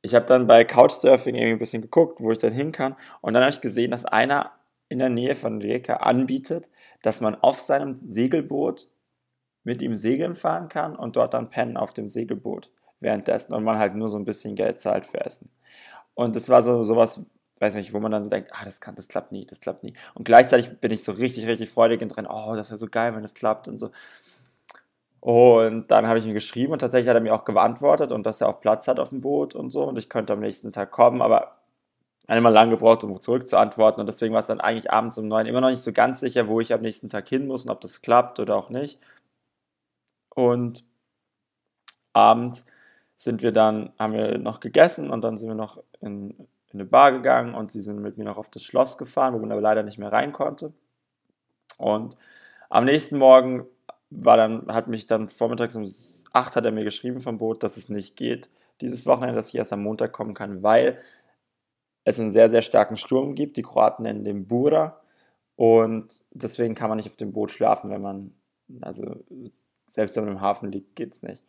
Ich 0.01 0.15
habe 0.15 0.25
dann 0.25 0.47
bei 0.47 0.63
Couchsurfing 0.65 1.35
irgendwie 1.35 1.53
ein 1.53 1.59
bisschen 1.59 1.81
geguckt, 1.81 2.19
wo 2.21 2.31
ich 2.31 2.39
dann 2.39 2.53
hin 2.53 2.71
kann. 2.71 2.95
Und 3.21 3.33
dann 3.33 3.43
habe 3.43 3.53
ich 3.53 3.61
gesehen, 3.61 3.91
dass 3.91 4.05
einer 4.05 4.51
in 4.89 4.99
der 4.99 5.09
Nähe 5.09 5.35
von 5.35 5.61
Rijeka 5.61 5.97
anbietet, 5.97 6.69
dass 7.01 7.21
man 7.21 7.35
auf 7.35 7.59
seinem 7.59 7.95
Segelboot 7.95 8.87
mit 9.63 9.81
ihm 9.81 9.95
segeln 9.95 10.35
fahren 10.35 10.69
kann 10.69 10.95
und 10.95 11.15
dort 11.15 11.33
dann 11.33 11.49
pennen 11.49 11.77
auf 11.77 11.93
dem 11.93 12.07
Segelboot 12.07 12.71
währenddessen 12.99 13.53
und 13.53 13.63
man 13.63 13.77
halt 13.77 13.95
nur 13.95 14.09
so 14.09 14.17
ein 14.17 14.25
bisschen 14.25 14.55
Geld 14.55 14.79
zahlt 14.79 15.05
für 15.05 15.21
Essen. 15.21 15.49
Und 16.13 16.35
das 16.35 16.49
war 16.49 16.61
so 16.61 16.83
sowas, 16.83 17.21
weiß 17.59 17.75
nicht, 17.75 17.93
wo 17.93 17.99
man 17.99 18.11
dann 18.11 18.23
so 18.23 18.29
denkt, 18.29 18.51
ah, 18.53 18.65
das 18.65 18.81
kann, 18.81 18.95
das 18.95 19.07
klappt 19.07 19.31
nie, 19.31 19.45
das 19.45 19.61
klappt 19.61 19.83
nie. 19.83 19.93
Und 20.13 20.25
gleichzeitig 20.25 20.79
bin 20.79 20.91
ich 20.91 21.03
so 21.03 21.11
richtig, 21.11 21.47
richtig 21.47 21.69
freudig 21.69 21.99
drin, 22.09 22.27
oh, 22.27 22.53
das 22.55 22.69
wäre 22.69 22.77
so 22.77 22.87
geil, 22.87 23.15
wenn 23.15 23.21
das 23.21 23.33
klappt 23.33 23.67
und 23.67 23.77
so. 23.77 23.91
Und 25.21 25.91
dann 25.91 26.07
habe 26.07 26.17
ich 26.17 26.25
ihm 26.25 26.33
geschrieben 26.33 26.73
und 26.73 26.79
tatsächlich 26.79 27.07
hat 27.07 27.15
er 27.15 27.21
mir 27.21 27.35
auch 27.35 27.45
geantwortet 27.45 28.11
und 28.11 28.25
dass 28.25 28.41
er 28.41 28.49
auch 28.49 28.59
Platz 28.59 28.87
hat 28.87 28.99
auf 28.99 29.09
dem 29.09 29.21
Boot 29.21 29.53
und 29.53 29.69
so 29.69 29.83
und 29.83 29.97
ich 29.99 30.09
könnte 30.09 30.33
am 30.33 30.39
nächsten 30.39 30.71
Tag 30.71 30.89
kommen, 30.89 31.21
aber 31.21 31.57
einmal 32.27 32.51
lang 32.51 32.71
gebraucht, 32.71 33.03
um 33.03 33.21
zurückzuantworten 33.21 34.01
und 34.01 34.07
deswegen 34.07 34.33
war 34.33 34.39
es 34.39 34.47
dann 34.47 34.59
eigentlich 34.59 34.91
abends 34.91 35.19
um 35.19 35.27
neun 35.27 35.45
immer 35.45 35.61
noch 35.61 35.69
nicht 35.69 35.83
so 35.83 35.93
ganz 35.93 36.21
sicher, 36.21 36.47
wo 36.47 36.59
ich 36.59 36.73
am 36.73 36.81
nächsten 36.81 37.07
Tag 37.09 37.27
hin 37.27 37.45
muss 37.45 37.65
und 37.65 37.71
ob 37.71 37.81
das 37.81 38.01
klappt 38.01 38.39
oder 38.39 38.55
auch 38.55 38.69
nicht. 38.71 38.99
Und 40.33 40.83
abends 42.13 42.65
sind 43.15 43.43
wir 43.43 43.51
dann, 43.51 43.93
haben 43.99 44.13
wir 44.13 44.39
noch 44.39 44.59
gegessen 44.59 45.11
und 45.11 45.21
dann 45.23 45.37
sind 45.37 45.49
wir 45.49 45.55
noch 45.55 45.83
in, 46.01 46.31
in 46.31 46.47
eine 46.73 46.85
Bar 46.85 47.11
gegangen 47.11 47.53
und 47.53 47.71
sie 47.71 47.81
sind 47.81 48.01
mit 48.01 48.17
mir 48.17 48.23
noch 48.25 48.37
auf 48.39 48.49
das 48.49 48.63
Schloss 48.63 48.97
gefahren, 48.97 49.35
wo 49.35 49.39
man 49.39 49.51
aber 49.51 49.61
leider 49.61 49.83
nicht 49.83 49.99
mehr 49.99 50.11
rein 50.11 50.31
konnte. 50.31 50.73
Und 51.77 52.17
am 52.69 52.85
nächsten 52.85 53.17
Morgen 53.17 53.67
war 54.11 54.37
dann, 54.37 54.67
hat 54.67 54.87
mich 54.87 55.07
dann 55.07 55.29
vormittags 55.29 55.75
um 55.75 55.89
8 56.33 56.55
hat 56.55 56.65
er 56.65 56.71
mir 56.71 56.83
geschrieben 56.83 57.21
vom 57.21 57.37
Boot, 57.37 57.63
dass 57.63 57.77
es 57.77 57.89
nicht 57.89 58.15
geht, 58.15 58.49
dieses 58.81 59.05
Wochenende, 59.05 59.35
dass 59.35 59.49
ich 59.49 59.55
erst 59.55 59.73
am 59.73 59.83
Montag 59.83 60.11
kommen 60.13 60.33
kann, 60.33 60.63
weil 60.63 61.01
es 62.03 62.19
einen 62.19 62.31
sehr, 62.31 62.49
sehr 62.49 62.61
starken 62.61 62.97
Sturm 62.97 63.35
gibt. 63.35 63.57
Die 63.57 63.61
Kroaten 63.61 64.03
nennen 64.03 64.23
den 64.23 64.47
Bura. 64.47 65.01
Und 65.55 66.23
deswegen 66.31 66.75
kann 66.75 66.89
man 66.89 66.97
nicht 66.97 67.09
auf 67.09 67.15
dem 67.15 67.33
Boot 67.33 67.51
schlafen, 67.51 67.91
wenn 67.91 68.01
man, 68.01 68.33
also 68.81 69.23
selbst 69.87 70.15
wenn 70.15 70.25
man 70.25 70.33
im 70.33 70.41
Hafen 70.41 70.71
liegt, 70.71 70.95
geht 70.95 71.13
es 71.13 71.23
nicht. 71.23 71.45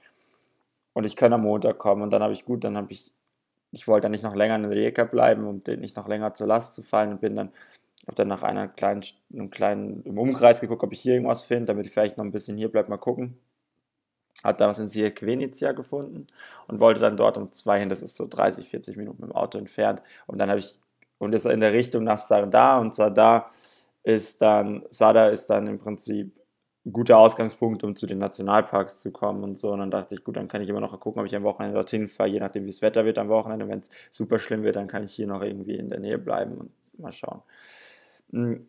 und 0.93 1.05
ich 1.05 1.17
kann 1.17 1.33
am 1.33 1.43
Montag 1.43 1.79
kommen. 1.79 2.03
Und 2.03 2.11
dann 2.11 2.23
habe 2.23 2.33
ich 2.33 2.45
gut, 2.45 2.65
dann 2.65 2.77
habe 2.77 2.93
ich, 2.93 3.13
ich 3.71 3.89
wollte 3.89 4.05
dann 4.05 4.13
nicht 4.13 4.25
noch 4.25 4.35
länger 4.35 4.57
in 4.57 4.65
Rijeka 4.65 5.05
bleiben, 5.05 5.47
um 5.47 5.65
den 5.65 5.81
nicht 5.81 5.97
noch 5.97 6.09
länger 6.09 6.35
zur 6.35 6.47
Last 6.47 6.75
zu 6.75 6.83
fallen 6.83 7.13
und 7.13 7.21
bin 7.21 7.37
dann, 7.37 7.51
habe 8.07 8.17
dann 8.17 8.29
nach 8.29 8.43
einer 8.43 8.69
kleinen, 8.69 9.03
einem 9.33 9.51
kleinen, 9.51 10.03
im 10.03 10.19
Umkreis 10.19 10.61
geguckt, 10.61 10.83
ob 10.83 10.93
ich 10.93 11.01
hier 11.01 11.15
irgendwas 11.15 11.45
finde, 11.45 11.67
damit 11.67 11.87
ich 11.87 11.93
vielleicht 11.93 12.19
noch 12.19 12.25
ein 12.25 12.33
bisschen 12.33 12.57
hier 12.57 12.71
bleibe, 12.71 12.91
mal 12.91 12.97
gucken. 12.97 13.39
Hat 14.43 14.61
damals 14.61 14.81
in 14.81 14.89
Sierra 14.89 15.73
gefunden 15.73 16.27
und 16.67 16.81
wollte 16.81 17.01
dann 17.01 17.17
dort 17.17 17.37
um 17.37 17.53
zwei 17.53 17.79
hin, 17.79 17.89
das 17.89 18.03
ist 18.03 18.17
so 18.17 18.27
30, 18.27 18.69
40 18.69 18.97
Minuten 18.97 19.23
mit 19.23 19.31
dem 19.31 19.37
Auto 19.37 19.59
entfernt. 19.59 20.03
Und 20.27 20.39
dann 20.39 20.49
habe 20.49 20.59
ich, 20.59 20.81
und 21.19 21.33
ist 21.33 21.47
in 21.47 21.61
der 21.61 21.73
Richtung 21.73 22.03
nach 22.03 22.19
Sardar 22.19 22.81
und 22.81 22.95
Sardar 22.95 23.51
ist 24.03 24.43
dann, 24.43 24.85
Sada 24.91 25.29
ist 25.29 25.47
dann 25.47 25.69
im 25.69 25.79
Prinzip 25.79 26.37
ein 26.85 26.93
guter 26.93 27.19
Ausgangspunkt, 27.19 27.85
um 27.85 27.95
zu 27.95 28.07
den 28.07 28.19
Nationalparks 28.19 29.01
zu 29.01 29.13
kommen 29.13 29.45
und 29.45 29.57
so. 29.57 29.71
Und 29.71 29.79
dann 29.79 29.91
dachte 29.93 30.17
ich, 30.17 30.25
gut, 30.25 30.37
dann 30.37 30.49
kann 30.49 30.63
ich 30.63 30.69
immer 30.69 30.81
noch 30.81 30.99
gucken, 30.99 31.21
ob 31.21 31.27
ich 31.27 31.37
am 31.37 31.45
Wochenende 31.45 31.77
dorthin 31.77 32.09
fahre, 32.09 32.31
je 32.31 32.41
nachdem, 32.41 32.65
wie 32.65 32.71
das 32.71 32.83
Wetter 32.83 33.05
wird 33.05 33.19
am 33.19 33.29
Wochenende. 33.29 33.69
Wenn 33.69 33.79
es 33.81 33.91
super 34.11 34.41
schlimm 34.41 34.65
wird, 34.65 34.75
dann 34.75 34.89
kann 34.89 35.05
ich 35.05 35.13
hier 35.13 35.29
noch 35.29 35.43
irgendwie 35.43 35.77
in 35.77 35.91
der 35.91 36.01
Nähe 36.01 36.19
bleiben 36.19 36.59
und 36.59 36.73
mal 36.99 37.13
schauen. 37.13 37.43
Hm. 38.33 38.67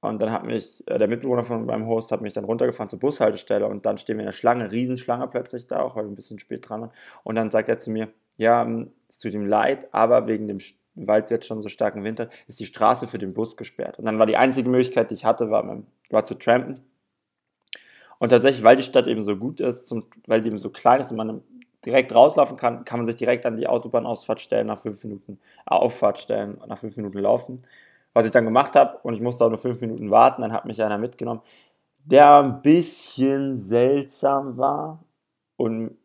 Und 0.00 0.20
dann 0.20 0.30
hat 0.30 0.44
mich, 0.46 0.86
äh, 0.86 0.98
der 0.98 1.08
Mitbewohner 1.08 1.42
von 1.42 1.66
meinem 1.66 1.86
Host 1.86 2.12
hat 2.12 2.20
mich 2.20 2.32
dann 2.32 2.44
runtergefahren 2.44 2.90
zur 2.90 2.98
Bushaltestelle 2.98 3.66
und 3.66 3.86
dann 3.86 3.98
stehen 3.98 4.18
wir 4.18 4.22
in 4.22 4.26
der 4.26 4.32
Schlange, 4.32 4.70
Riesenschlange 4.70 5.26
plötzlich 5.28 5.66
da, 5.66 5.80
auch 5.80 5.96
weil 5.96 6.04
wir 6.04 6.10
ein 6.10 6.16
bisschen 6.16 6.38
spät 6.38 6.68
dran 6.68 6.82
waren. 6.82 6.92
Und 7.24 7.34
dann 7.34 7.50
sagt 7.50 7.68
er 7.68 7.78
zu 7.78 7.90
mir, 7.90 8.08
ja, 8.36 8.64
hm, 8.64 8.92
es 9.08 9.18
tut 9.18 9.32
ihm 9.32 9.46
leid, 9.46 9.92
aber 9.92 10.26
wegen 10.26 10.48
dem 10.48 10.60
weil 10.96 11.22
es 11.22 11.30
jetzt 11.30 11.46
schon 11.46 11.62
so 11.62 11.68
starken 11.68 12.04
Winter 12.04 12.30
ist 12.48 12.58
die 12.58 12.66
Straße 12.66 13.06
für 13.06 13.18
den 13.18 13.34
Bus 13.34 13.56
gesperrt. 13.56 13.98
Und 13.98 14.06
dann 14.06 14.18
war 14.18 14.26
die 14.26 14.36
einzige 14.36 14.68
Möglichkeit, 14.68 15.10
die 15.10 15.14
ich 15.14 15.24
hatte, 15.24 15.50
war, 15.50 15.82
war 16.10 16.24
zu 16.24 16.34
trampen. 16.34 16.80
Und 18.18 18.30
tatsächlich, 18.30 18.64
weil 18.64 18.76
die 18.76 18.82
Stadt 18.82 19.06
eben 19.06 19.22
so 19.22 19.36
gut 19.36 19.60
ist, 19.60 19.88
zum, 19.88 20.06
weil 20.26 20.40
die 20.40 20.48
eben 20.48 20.58
so 20.58 20.70
klein 20.70 21.00
ist 21.00 21.10
und 21.10 21.18
man 21.18 21.42
direkt 21.84 22.14
rauslaufen 22.14 22.56
kann, 22.56 22.84
kann 22.84 23.00
man 23.00 23.06
sich 23.06 23.16
direkt 23.16 23.44
an 23.44 23.58
die 23.58 23.68
Autobahnausfahrt 23.68 24.40
stellen, 24.40 24.66
nach 24.66 24.78
fünf 24.78 25.04
Minuten, 25.04 25.38
äh, 25.66 25.74
Auffahrt 25.74 26.18
stellen, 26.18 26.58
nach 26.66 26.78
fünf 26.78 26.96
Minuten 26.96 27.18
laufen. 27.18 27.58
Was 28.16 28.24
ich 28.24 28.32
dann 28.32 28.46
gemacht 28.46 28.74
habe, 28.76 28.96
und 29.02 29.12
ich 29.12 29.20
musste 29.20 29.44
auch 29.44 29.50
nur 29.50 29.58
fünf 29.58 29.78
Minuten 29.82 30.10
warten, 30.10 30.40
dann 30.40 30.50
hat 30.50 30.64
mich 30.64 30.82
einer 30.82 30.96
mitgenommen, 30.96 31.42
der 32.02 32.38
ein 32.38 32.62
bisschen 32.62 33.58
seltsam 33.58 34.56
war 34.56 35.04
und 35.56 35.98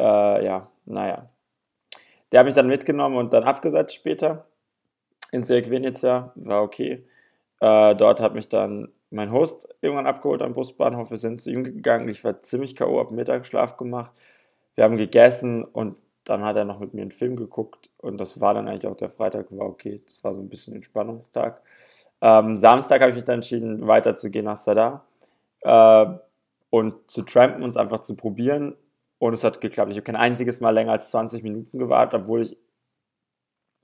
äh, 0.00 0.44
ja, 0.44 0.66
naja, 0.84 1.30
der 2.32 2.40
hat 2.40 2.46
mich 2.46 2.56
dann 2.56 2.66
mitgenommen 2.66 3.16
und 3.16 3.32
dann 3.32 3.44
abgesetzt 3.44 3.94
später 3.94 4.48
in 5.30 5.48
Venetia, 5.48 6.32
war 6.34 6.64
okay. 6.64 7.06
Äh, 7.60 7.94
dort 7.94 8.20
hat 8.20 8.34
mich 8.34 8.48
dann 8.48 8.88
mein 9.10 9.30
Host 9.30 9.68
irgendwann 9.82 10.08
abgeholt 10.08 10.42
am 10.42 10.52
Busbahnhof. 10.52 11.10
Wir 11.10 11.18
sind 11.18 11.40
zu 11.40 11.52
ihm 11.52 11.62
gegangen. 11.62 12.08
Ich 12.08 12.24
war 12.24 12.42
ziemlich 12.42 12.74
K.O., 12.74 12.98
habe 12.98 13.14
Mittagsschlaf 13.14 13.76
gemacht. 13.76 14.10
Wir 14.74 14.82
haben 14.82 14.96
gegessen 14.96 15.62
und 15.62 15.96
dann 16.24 16.44
hat 16.44 16.56
er 16.56 16.64
noch 16.64 16.78
mit 16.78 16.94
mir 16.94 17.02
einen 17.02 17.10
Film 17.10 17.36
geguckt 17.36 17.90
und 17.98 18.18
das 18.18 18.40
war 18.40 18.54
dann 18.54 18.68
eigentlich 18.68 18.86
auch 18.86 18.96
der 18.96 19.10
Freitag, 19.10 19.46
war 19.50 19.66
okay. 19.66 20.02
Das 20.06 20.22
war 20.22 20.32
so 20.34 20.40
ein 20.40 20.48
bisschen 20.48 20.74
Entspannungstag. 20.74 21.60
Ähm, 22.20 22.56
Samstag 22.56 23.00
habe 23.00 23.10
ich 23.10 23.16
mich 23.16 23.24
dann 23.24 23.36
entschieden, 23.36 23.86
weiterzugehen 23.86 24.44
nach 24.44 24.56
Sadar 24.56 25.04
äh, 25.62 26.06
und 26.70 27.10
zu 27.10 27.22
trampen 27.22 27.62
und 27.62 27.70
es 27.70 27.76
einfach 27.76 28.00
zu 28.00 28.14
probieren. 28.14 28.76
Und 29.18 29.34
es 29.34 29.44
hat 29.44 29.60
geklappt. 29.60 29.90
Ich 29.92 29.96
habe 29.96 30.04
kein 30.04 30.16
einziges 30.16 30.60
Mal 30.60 30.70
länger 30.70 30.92
als 30.92 31.10
20 31.10 31.42
Minuten 31.44 31.78
gewartet, 31.78 32.22
obwohl 32.22 32.42
ich. 32.42 32.56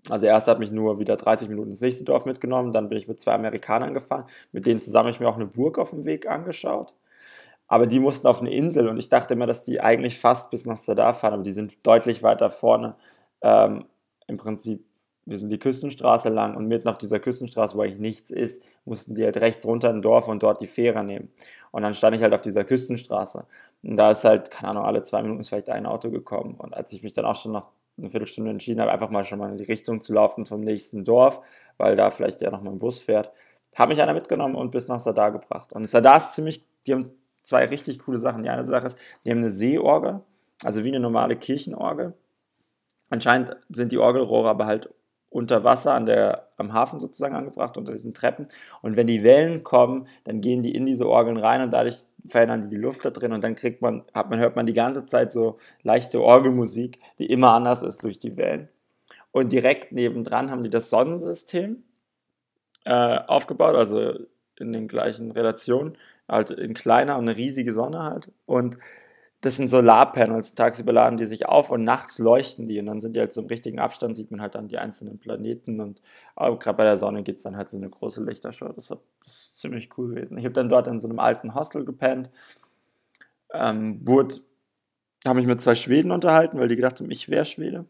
Also 0.09 0.27
erst 0.27 0.49
hat 0.49 0.59
mich 0.59 0.71
nur 0.71 1.01
wieder 1.01 1.17
30 1.17 1.49
Minuten 1.49 1.71
ins 1.71 1.81
nächste 1.81 2.05
Dorf 2.05 2.25
mitgenommen, 2.25 2.73
dann 2.73 2.89
bin 2.89 2.99
ich 2.99 3.09
mit 3.09 3.21
zwei 3.21 3.35
Amerikanern 3.35 3.95
gefahren, 3.95 4.27
mit 4.53 4.65
denen 4.67 4.81
zusammen 4.81 5.09
habe 5.09 5.15
ich 5.15 5.21
mir 5.21 5.29
auch 5.29 5.35
eine 5.35 5.47
Burg 5.47 5.79
auf 5.79 5.91
dem 5.91 6.05
Weg 6.05 6.29
angeschaut. 6.29 6.95
Aber 7.69 7.87
die 7.87 8.01
mussten 8.01 8.27
auf 8.27 8.41
eine 8.41 8.51
Insel 8.51 8.89
und 8.89 8.97
ich 8.99 9.11
dachte 9.11 9.35
immer, 9.35 9.47
dass 9.47 9.63
die 9.63 9.81
eigentlich 9.81 10.19
fast 10.19 10.51
bis 10.51 10.65
nach 10.65 10.79
Sadar 10.79 11.15
fahren, 11.15 11.35
aber 11.35 11.43
die 11.43 11.53
sind 11.53 11.87
deutlich 11.87 12.23
weiter 12.23 12.49
vorne. 12.49 12.97
Ähm, 13.43 13.85
Im 14.27 14.39
Prinzip, 14.39 14.85
wir 15.27 15.39
sind 15.39 15.53
die 15.53 15.59
Küstenstraße 15.59 16.31
lang 16.31 16.57
und 16.57 16.67
mitten 16.67 16.89
auf 16.89 16.97
dieser 16.97 17.21
Küstenstraße, 17.21 17.77
wo 17.77 17.83
eigentlich 17.83 17.99
nichts 17.99 18.31
ist, 18.31 18.63
mussten 18.87 19.15
die 19.15 19.25
halt 19.25 19.37
rechts 19.37 19.67
runter 19.67 19.91
in 19.91 19.97
ein 19.97 20.03
Dorf 20.03 20.29
und 20.29 20.43
dort 20.43 20.63
die 20.63 20.67
Fähre 20.67 21.05
nehmen. 21.05 21.31
Und 21.71 21.83
dann 21.83 21.93
stand 21.93 22.17
ich 22.17 22.23
halt 22.23 22.33
auf 22.33 22.41
dieser 22.41 22.65
Küstenstraße. 22.65 23.45
Und 23.83 23.97
da 23.97 24.11
ist 24.11 24.25
halt, 24.25 24.51
keine 24.51 24.71
Ahnung, 24.71 24.85
alle 24.85 25.03
zwei 25.03 25.21
Minuten 25.21 25.41
ist 25.41 25.51
vielleicht 25.51 25.69
ein 25.69 25.85
Auto 25.85 26.11
gekommen. 26.11 26.55
Und 26.57 26.75
als 26.75 26.93
ich 26.95 27.03
mich 27.03 27.13
dann 27.13 27.27
auch 27.27 27.37
schon 27.37 27.53
nach 27.53 27.69
einer 27.99 28.09
Viertelstunde 28.09 28.51
entschieden 28.51 28.81
habe, 28.81 28.91
einfach 28.91 29.11
mal 29.11 29.25
schon 29.25 29.39
mal 29.39 29.51
in 29.51 29.59
die 29.59 29.65
Richtung 29.65 30.01
zu 30.01 30.15
laufen 30.15 30.47
zum 30.47 30.61
nächsten 30.61 31.05
Dorf, 31.05 31.43
weil 31.77 31.97
da 31.97 32.11
vielleicht 32.11 32.41
ja 32.41 32.51
noch 32.51 32.63
mal 32.63 32.71
ein 32.71 32.79
Bus 32.79 33.01
fährt, 33.03 33.31
hat 33.75 33.91
mich 33.91 34.01
einer 34.01 34.15
mitgenommen 34.15 34.55
und 34.55 34.71
bis 34.71 34.89
nach 34.89 35.01
Sadar 35.01 35.33
gebracht. 35.33 35.73
Und 35.75 35.87
Sadar 35.87 36.17
ist 36.17 36.35
ziemlich, 36.35 36.65
die 36.87 36.95
haben 36.95 37.13
zwei 37.49 37.65
richtig 37.65 38.01
coole 38.01 38.19
Sachen. 38.19 38.43
Die 38.43 38.51
eine 38.51 38.65
Sache 38.65 38.87
ist, 38.87 38.99
die 39.25 39.31
haben 39.31 39.39
eine 39.39 39.51
Seeorgel, 39.51 40.21
also 40.65 40.85
wie 40.85 40.89
eine 40.89 41.01
normale 41.01 41.35
Kirchenorgel. 41.35 42.13
Anscheinend 43.09 43.57
sind 43.71 43.91
die 43.91 43.99
Orgelrohre 43.99 44.51
aber 44.51 44.67
halt 44.67 44.91
unter 45.31 45.65
Wasser 45.65 45.95
an 45.95 46.07
der, 46.07 46.49
am 46.59 46.73
Hafen 46.75 47.01
sozusagen 47.01 47.35
angebracht, 47.35 47.77
unter 47.77 47.93
diesen 47.93 48.13
Treppen. 48.13 48.49
Und 48.83 48.97
wenn 48.97 49.07
die 49.07 49.23
Wellen 49.23 49.65
kommen, 49.65 50.07
dann 50.25 50.41
gehen 50.41 50.63
die 50.63 50.75
in 50.75 50.85
diese 50.85 51.09
Orgeln 51.09 51.39
rein 51.39 51.63
und 51.63 51.71
dadurch 51.71 52.05
verändern 52.27 52.63
die 52.63 52.69
die 52.69 52.77
Luft 52.77 53.05
da 53.05 53.11
drin 53.11 53.33
und 53.33 53.43
dann 53.43 53.55
kriegt 53.55 53.81
man, 53.81 54.05
hat 54.13 54.29
man, 54.29 54.41
hört 54.41 54.57
man 54.57 54.67
die 54.67 54.75
ganze 54.75 55.07
Zeit 55.07 55.33
so 55.33 55.57
leichte 55.83 56.23
Orgelmusik, 56.23 57.01
die 57.19 57.27
immer 57.27 57.53
anders 57.53 57.81
ist 57.81 58.03
durch 58.03 58.19
die 58.19 58.37
Wellen. 58.37 58.69
Und 59.33 59.53
direkt 59.53 59.93
nebendran 59.93 60.51
haben 60.51 60.63
die 60.63 60.71
das 60.71 60.91
Sonnensystem 60.91 61.83
äh, 62.85 63.19
aufgebaut, 63.27 63.75
also 63.75 64.15
in 64.59 64.73
den 64.73 64.89
gleichen 64.89 65.31
Relationen, 65.31 65.97
halt 66.29 66.51
in 66.51 66.75
kleiner 66.75 67.17
und 67.17 67.29
eine 67.29 67.37
riesige 67.37 67.73
Sonne 67.73 68.03
halt. 68.03 68.31
Und 68.47 68.79
das 69.41 69.57
sind 69.57 69.69
Solarpanels, 69.69 70.55
tagsüber 70.57 70.93
laden 70.93 71.17
die 71.17 71.25
sich 71.25 71.47
auf 71.47 71.71
und 71.71 71.85
nachts 71.85 72.19
leuchten 72.19 72.67
die 72.67 72.81
und 72.81 72.87
dann 72.87 72.99
sind 72.99 73.15
die 73.15 73.21
halt 73.21 73.33
so 73.33 73.41
im 73.41 73.47
richtigen 73.47 73.79
Abstand, 73.79 74.17
sieht 74.17 74.33
man 74.33 74.41
halt 74.41 74.57
dann 74.57 74.67
die 74.67 74.79
einzelnen 74.79 75.19
Planeten 75.19 75.81
und 75.81 76.03
gerade 76.37 76.77
bei 76.77 76.83
der 76.83 76.97
Sonne 76.97 77.23
gibt 77.23 77.39
es 77.39 77.45
dann 77.45 77.57
halt 77.57 77.69
so 77.69 77.77
eine 77.77 77.89
große 77.89 78.23
Lichtershow. 78.25 78.73
Das, 78.73 78.89
das 78.89 78.99
ist 79.25 79.61
ziemlich 79.61 79.97
cool 79.97 80.09
gewesen. 80.09 80.39
Ich 80.39 80.45
habe 80.45 80.55
dann 80.55 80.69
dort 80.69 80.89
in 80.89 80.99
so 80.99 81.09
einem 81.09 81.21
alten 81.21 81.55
Hostel 81.55 81.85
gepennt, 81.85 82.31
ähm, 83.53 84.05
wurde, 84.05 84.37
habe 85.25 85.39
mich 85.39 85.47
mit 85.47 85.61
zwei 85.61 85.77
Schweden 85.77 86.11
unterhalten, 86.11 86.59
weil 86.59 86.69
die 86.69 86.77
gedacht 86.77 86.99
haben, 86.99 87.11
ich 87.11 87.29
wäre 87.29 87.45
Schwede. 87.45 87.85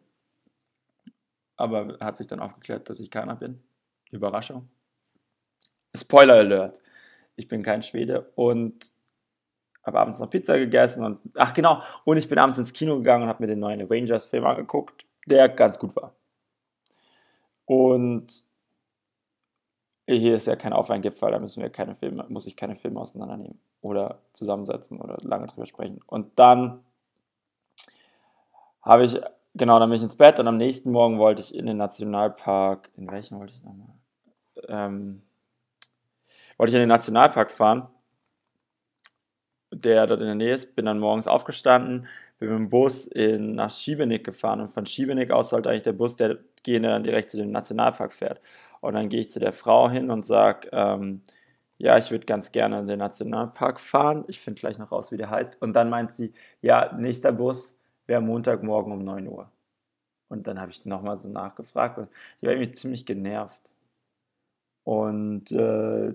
Aber 1.57 1.97
hat 2.00 2.18
sich 2.18 2.26
dann 2.26 2.40
aufgeklärt, 2.40 2.90
dass 2.90 3.00
ich 3.00 3.11
keiner 3.11 3.35
bin. 3.35 3.59
Überraschung. 4.11 4.68
Spoiler 5.97 6.35
Alert. 6.35 6.78
Ich 7.38 7.47
bin 7.47 7.62
kein 7.62 7.83
Schwede 7.83 8.33
und 8.35 8.90
habe 9.85 10.00
abends 10.00 10.18
noch 10.18 10.28
Pizza 10.28 10.59
gegessen 10.59 11.04
und 11.04 11.21
ach 11.37 11.54
genau, 11.54 11.83
und 12.04 12.16
ich 12.16 12.28
bin 12.28 12.37
abends 12.37 12.59
ins 12.59 12.73
Kino 12.73 12.97
gegangen 12.97 13.23
und 13.23 13.28
habe 13.28 13.42
mir 13.42 13.47
den 13.47 13.61
neuen 13.61 13.80
Avengers-Film 13.80 14.45
angeguckt, 14.45 15.07
der 15.26 15.49
ganz 15.49 15.78
gut 15.78 15.95
war. 15.95 16.14
Und 17.64 18.45
hier 20.07 20.35
ist 20.35 20.49
ja 20.49 20.57
kein 20.57 20.73
Aufweingipfel, 20.73 21.30
da 21.30 21.38
müssen 21.38 21.62
wir 21.62 21.71
keine 21.71 21.95
Filme, 21.95 22.26
muss 22.28 22.47
ich 22.49 22.57
keine 22.57 22.75
Filme 22.75 23.00
auseinandernehmen 23.00 23.61
oder 23.80 24.18
zusammensetzen 24.33 25.00
oder 25.00 25.16
lange 25.21 25.47
drüber 25.47 25.66
sprechen. 25.66 26.00
Und 26.07 26.38
dann 26.40 26.85
habe 28.83 29.04
ich, 29.04 29.16
genau, 29.54 29.78
dann 29.78 29.90
bin 29.90 29.99
ich 29.99 30.02
ins 30.02 30.16
Bett 30.16 30.40
und 30.40 30.49
am 30.49 30.57
nächsten 30.57 30.90
Morgen 30.90 31.18
wollte 31.18 31.40
ich 31.42 31.54
in 31.54 31.66
den 31.66 31.76
Nationalpark, 31.76 32.90
in 32.97 33.09
welchen 33.09 33.38
wollte 33.38 33.54
ich 33.54 33.62
nochmal? 33.62 33.95
Ähm, 34.66 35.23
wollte 36.59 36.71
ich 36.71 36.75
in 36.75 36.81
den 36.81 36.88
Nationalpark 36.91 37.50
fahren 37.50 37.88
der 39.73 40.07
dort 40.07 40.21
in 40.21 40.27
der 40.27 40.35
Nähe 40.35 40.55
ist, 40.55 40.75
bin 40.75 40.87
dann 40.87 40.99
morgens 40.99 41.27
aufgestanden, 41.27 42.07
bin 42.38 42.49
mit 42.50 42.59
dem 42.59 42.71
Bus 42.71 43.07
in, 43.07 43.55
nach 43.55 43.71
Schiebenig 43.71 44.25
gefahren 44.25 44.61
und 44.61 44.69
von 44.69 44.87
Schiebenig 44.87 45.31
aus 45.33 45.50
sollte 45.50 45.71
eigentlich 45.71 45.83
der 45.83 45.93
Bus, 45.93 46.17
der 46.17 46.38
gehen, 46.62 46.83
dann 46.85 47.03
direkt 47.03 47.31
zu 47.31 47.37
dem 47.37 47.50
Nationalpark 47.50 48.12
fährt. 48.12 48.41
Und 48.81 48.95
dann 48.95 49.09
gehe 49.09 49.21
ich 49.21 49.31
zu 49.31 49.41
der 49.41 49.53
Frau 49.53 49.91
hin 49.91 50.11
und 50.11 50.25
sage, 50.25 50.69
ähm, 50.73 51.23
ja, 51.79 51.99
ich 51.99 52.11
würde 52.11 52.27
ganz 52.27 52.53
gerne 52.53 52.81
in 52.81 52.87
den 52.87 52.99
Nationalpark 52.99 53.81
fahren. 53.81 54.25
Ich 54.29 54.41
finde 54.41 54.61
gleich 54.61 54.79
noch 54.79 54.93
raus, 54.93 55.12
wie 55.12 55.17
der 55.17 55.31
heißt. 55.31 55.61
Und 55.61 55.75
dann 55.75 55.91
meint 55.91 56.12
sie, 56.12 56.33
ja, 56.62 56.93
nächster 56.97 57.33
Bus 57.33 57.75
wäre 58.07 58.21
Montagmorgen 58.21 58.93
um 58.93 59.05
9 59.05 59.29
Uhr. 59.29 59.50
Und 60.29 60.47
dann 60.47 60.61
habe 60.61 60.71
ich 60.71 60.85
nochmal 60.87 61.17
so 61.19 61.29
nachgefragt 61.31 61.99
und 61.99 62.09
die 62.41 62.47
war 62.47 62.53
irgendwie 62.53 62.73
ziemlich 62.73 63.07
genervt. 63.07 63.73
Und 64.85 65.53
äh, 65.53 66.15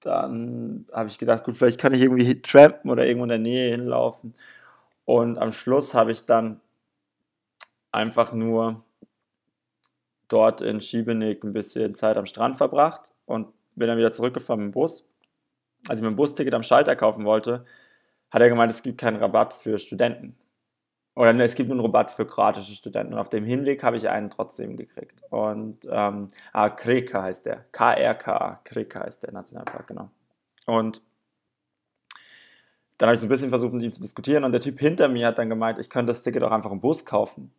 dann 0.00 0.86
habe 0.92 1.08
ich 1.08 1.18
gedacht, 1.18 1.44
gut, 1.44 1.56
vielleicht 1.56 1.80
kann 1.80 1.94
ich 1.94 2.02
irgendwie 2.02 2.40
trampen 2.42 2.90
oder 2.90 3.06
irgendwo 3.06 3.24
in 3.24 3.30
der 3.30 3.38
Nähe 3.38 3.70
hinlaufen. 3.70 4.34
Und 5.04 5.38
am 5.38 5.52
Schluss 5.52 5.94
habe 5.94 6.12
ich 6.12 6.26
dann 6.26 6.60
einfach 7.92 8.32
nur 8.32 8.84
dort 10.28 10.60
in 10.60 10.80
Schiebenig 10.80 11.42
ein 11.42 11.52
bisschen 11.52 11.94
Zeit 11.94 12.16
am 12.16 12.26
Strand 12.26 12.56
verbracht 12.56 13.12
und 13.24 13.48
bin 13.74 13.88
dann 13.88 13.98
wieder 13.98 14.12
zurückgefahren 14.12 14.64
mit 14.64 14.74
dem 14.74 14.74
Bus. 14.74 15.04
Als 15.88 16.00
ich 16.00 16.04
mein 16.04 16.16
Busticket 16.16 16.54
am 16.54 16.62
Schalter 16.62 16.96
kaufen 16.96 17.24
wollte, 17.24 17.64
hat 18.30 18.42
er 18.42 18.48
gemeint, 18.48 18.70
es 18.70 18.82
gibt 18.82 19.00
keinen 19.00 19.16
Rabatt 19.16 19.54
für 19.54 19.78
Studenten. 19.78 20.36
Oder 21.18 21.32
ne, 21.32 21.42
es 21.42 21.56
gibt 21.56 21.68
einen 21.68 21.80
Rabatt 21.80 22.12
für 22.12 22.24
kroatische 22.24 22.72
Studenten. 22.72 23.12
Und 23.12 23.18
auf 23.18 23.28
dem 23.28 23.44
Hinweg 23.44 23.82
habe 23.82 23.96
ich 23.96 24.08
einen 24.08 24.30
trotzdem 24.30 24.76
gekriegt. 24.76 25.20
Und 25.30 25.78
ähm, 25.90 26.28
ah, 26.52 26.70
Kreka 26.70 27.24
heißt 27.24 27.44
der. 27.44 27.64
K-R-K-A. 27.72 28.60
Kreka 28.62 29.00
heißt 29.00 29.24
der 29.24 29.32
Nationalpark, 29.32 29.88
genau. 29.88 30.10
Und 30.66 31.02
dann 32.98 33.08
habe 33.08 33.14
ich 33.14 33.20
so 33.20 33.26
ein 33.26 33.30
bisschen 33.30 33.48
versucht, 33.48 33.72
mit 33.72 33.82
ihm 33.82 33.92
zu 33.92 34.00
diskutieren 34.00 34.44
und 34.44 34.52
der 34.52 34.60
Typ 34.60 34.78
hinter 34.78 35.08
mir 35.08 35.26
hat 35.26 35.38
dann 35.38 35.48
gemeint, 35.48 35.80
ich 35.80 35.90
könnte 35.90 36.12
das 36.12 36.22
Ticket 36.22 36.44
auch 36.44 36.52
einfach 36.52 36.70
im 36.70 36.78
Bus 36.78 37.04
kaufen. 37.04 37.52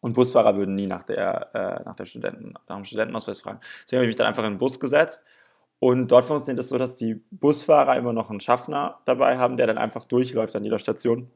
Und 0.00 0.12
Busfahrer 0.12 0.56
würden 0.56 0.76
nie 0.76 0.86
nach, 0.86 1.02
der, 1.02 1.52
äh, 1.52 1.82
nach, 1.84 1.96
der 1.96 2.06
Studenten, 2.06 2.54
nach 2.68 2.76
dem 2.76 2.84
Studentenausweis 2.84 3.40
fragen. 3.40 3.58
Deswegen 3.82 3.98
habe 3.98 4.04
ich 4.04 4.10
mich 4.10 4.16
dann 4.16 4.28
einfach 4.28 4.44
in 4.44 4.52
den 4.52 4.58
Bus 4.58 4.78
gesetzt. 4.78 5.24
Und 5.80 6.12
dort 6.12 6.26
funktioniert 6.26 6.60
es 6.60 6.68
so, 6.68 6.78
dass 6.78 6.94
die 6.94 7.20
Busfahrer 7.32 7.96
immer 7.96 8.12
noch 8.12 8.30
einen 8.30 8.40
Schaffner 8.40 9.00
dabei 9.04 9.38
haben, 9.38 9.56
der 9.56 9.66
dann 9.66 9.78
einfach 9.78 10.04
durchläuft 10.04 10.54
an 10.54 10.62
jeder 10.62 10.78
Station. 10.78 11.28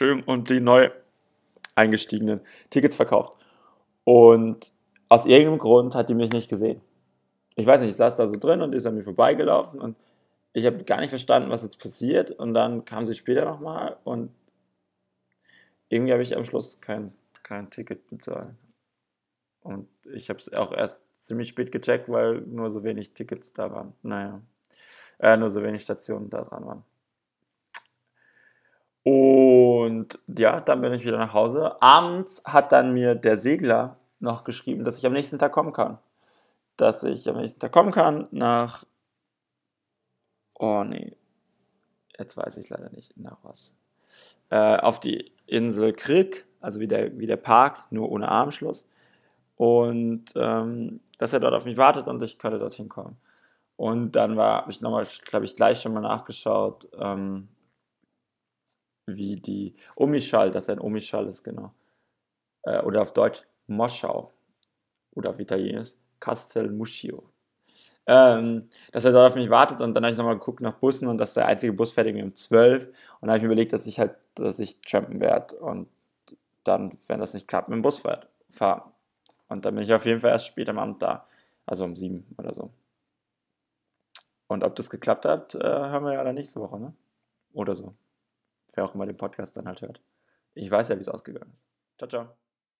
Entschuldigung, 0.00 0.32
und 0.32 0.48
die 0.48 0.60
neu 0.60 0.90
eingestiegenen 1.74 2.40
Tickets 2.70 2.94
verkauft. 2.94 3.36
Und 4.04 4.72
aus 5.08 5.26
irgendeinem 5.26 5.58
Grund 5.58 5.96
hat 5.96 6.08
die 6.08 6.14
mich 6.14 6.30
nicht 6.30 6.48
gesehen. 6.48 6.80
Ich 7.56 7.66
weiß 7.66 7.80
nicht, 7.80 7.90
ich 7.90 7.96
saß 7.96 8.14
da 8.14 8.28
so 8.28 8.38
drin 8.38 8.62
und 8.62 8.70
die 8.70 8.78
ist 8.78 8.86
an 8.86 8.94
mir 8.94 9.02
vorbeigelaufen 9.02 9.80
und 9.80 9.96
ich 10.52 10.64
habe 10.66 10.84
gar 10.84 11.00
nicht 11.00 11.10
verstanden, 11.10 11.50
was 11.50 11.64
jetzt 11.64 11.80
passiert. 11.80 12.30
Und 12.30 12.54
dann 12.54 12.84
kam 12.84 13.04
sie 13.04 13.16
später 13.16 13.44
nochmal 13.44 13.96
und 14.04 14.30
irgendwie 15.88 16.12
habe 16.12 16.22
ich 16.22 16.36
am 16.36 16.44
Schluss 16.44 16.80
kein, 16.80 17.12
kein 17.42 17.68
Ticket 17.70 18.08
bezahlt. 18.08 18.54
Und 19.62 19.88
ich 20.14 20.30
habe 20.30 20.38
es 20.38 20.52
auch 20.52 20.72
erst 20.72 21.02
ziemlich 21.18 21.48
spät 21.48 21.72
gecheckt, 21.72 22.08
weil 22.08 22.42
nur 22.42 22.70
so 22.70 22.84
wenig 22.84 23.14
Tickets 23.14 23.52
da 23.52 23.72
waren. 23.72 23.94
Naja, 24.02 24.40
äh, 25.18 25.36
nur 25.36 25.48
so 25.48 25.60
wenig 25.62 25.82
Stationen 25.82 26.30
da 26.30 26.42
dran 26.42 26.66
waren. 26.66 26.84
Und 29.02 29.37
ja, 30.26 30.60
dann 30.60 30.80
bin 30.80 30.92
ich 30.92 31.04
wieder 31.04 31.18
nach 31.18 31.34
Hause. 31.34 31.80
Abends 31.82 32.42
hat 32.44 32.72
dann 32.72 32.92
mir 32.92 33.14
der 33.14 33.36
Segler 33.36 33.96
noch 34.20 34.44
geschrieben, 34.44 34.84
dass 34.84 34.98
ich 34.98 35.06
am 35.06 35.12
nächsten 35.12 35.38
Tag 35.38 35.52
kommen 35.52 35.72
kann. 35.72 35.98
Dass 36.76 37.02
ich 37.02 37.28
am 37.28 37.36
nächsten 37.36 37.60
Tag 37.60 37.72
kommen 37.72 37.92
kann 37.92 38.28
nach. 38.30 38.84
Oh 40.54 40.84
nee. 40.84 41.16
Jetzt 42.18 42.36
weiß 42.36 42.56
ich 42.56 42.68
leider 42.68 42.90
nicht 42.90 43.16
nach 43.16 43.38
was. 43.42 43.74
Äh, 44.50 44.78
auf 44.78 44.98
die 44.98 45.32
Insel 45.46 45.92
Krieg, 45.92 46.46
also 46.60 46.80
wie 46.80 46.88
der, 46.88 47.18
wie 47.18 47.26
der 47.26 47.36
Park, 47.36 47.84
nur 47.90 48.10
ohne 48.10 48.28
Armschluss. 48.28 48.88
Und 49.56 50.32
ähm, 50.36 51.00
dass 51.18 51.32
er 51.32 51.40
dort 51.40 51.54
auf 51.54 51.64
mich 51.64 51.76
wartet 51.76 52.06
und 52.06 52.22
ich 52.22 52.38
könnte 52.38 52.58
dorthin 52.58 52.88
kommen. 52.88 53.16
Und 53.76 54.12
dann 54.12 54.38
habe 54.38 54.70
ich 54.70 54.80
nochmal, 54.80 55.06
glaube 55.24 55.44
ich, 55.44 55.54
gleich 55.54 55.80
schon 55.80 55.92
mal 55.92 56.00
nachgeschaut, 56.00 56.88
ähm, 56.98 57.48
wie 59.16 59.36
die 59.36 59.74
Omischall, 59.96 60.50
dass 60.50 60.68
ein 60.68 60.80
Omischall 60.80 61.26
ist, 61.26 61.42
genau. 61.42 61.72
Äh, 62.62 62.82
oder 62.82 63.02
auf 63.02 63.12
Deutsch 63.12 63.42
Moschau. 63.66 64.32
Oder 65.12 65.30
auf 65.30 65.40
Italienisch 65.40 65.94
Castelmuscio. 66.20 67.22
Ähm, 68.06 68.68
dass 68.92 69.04
er 69.04 69.12
dort 69.12 69.32
auf 69.32 69.36
mich 69.36 69.50
wartet 69.50 69.82
und 69.82 69.94
dann 69.94 70.02
habe 70.02 70.12
ich 70.12 70.16
nochmal 70.16 70.38
geguckt 70.38 70.60
nach 70.60 70.74
Bussen 70.74 71.08
und 71.08 71.18
dass 71.18 71.34
der 71.34 71.46
einzige 71.46 71.74
Bus 71.74 71.92
fertig 71.92 72.16
um 72.22 72.34
12 72.34 72.86
und 72.86 72.94
dann 73.20 73.30
habe 73.30 73.36
ich 73.36 73.42
mir 73.42 73.48
überlegt, 73.48 73.74
dass 73.74 73.86
ich 73.86 73.98
halt, 73.98 74.14
dass 74.34 74.58
ich 74.58 74.80
trampen 74.80 75.20
werde 75.20 75.56
und 75.56 75.88
dann, 76.64 76.96
wenn 77.06 77.20
das 77.20 77.34
nicht 77.34 77.46
klappt, 77.48 77.68
mit 77.68 77.76
dem 77.76 77.82
Bus 77.82 78.02
fahren. 78.50 78.92
Und 79.48 79.64
dann 79.64 79.74
bin 79.74 79.84
ich 79.84 79.92
auf 79.92 80.06
jeden 80.06 80.20
Fall 80.20 80.30
erst 80.30 80.46
später 80.46 80.70
am 80.70 80.78
Abend 80.78 81.02
da, 81.02 81.26
also 81.66 81.84
um 81.84 81.96
7 81.96 82.26
oder 82.38 82.54
so. 82.54 82.70
Und 84.46 84.64
ob 84.64 84.74
das 84.76 84.88
geklappt 84.88 85.26
hat, 85.26 85.54
äh, 85.54 85.58
hören 85.58 86.04
wir 86.04 86.14
ja 86.14 86.24
dann 86.24 86.34
nächste 86.34 86.60
Woche, 86.60 86.78
ne? 86.78 86.94
Oder 87.52 87.74
so 87.74 87.94
wer 88.78 88.84
auch 88.84 88.94
immer 88.94 89.06
den 89.06 89.16
Podcast 89.16 89.56
dann 89.56 89.66
halt 89.66 89.82
hört. 89.82 90.00
Ich 90.54 90.70
weiß 90.70 90.88
ja, 90.88 90.96
wie 90.96 91.00
es 91.00 91.08
ausgegangen 91.08 91.50
ist. 91.52 91.66
Ciao, 91.98 92.08
ciao. 92.08 92.47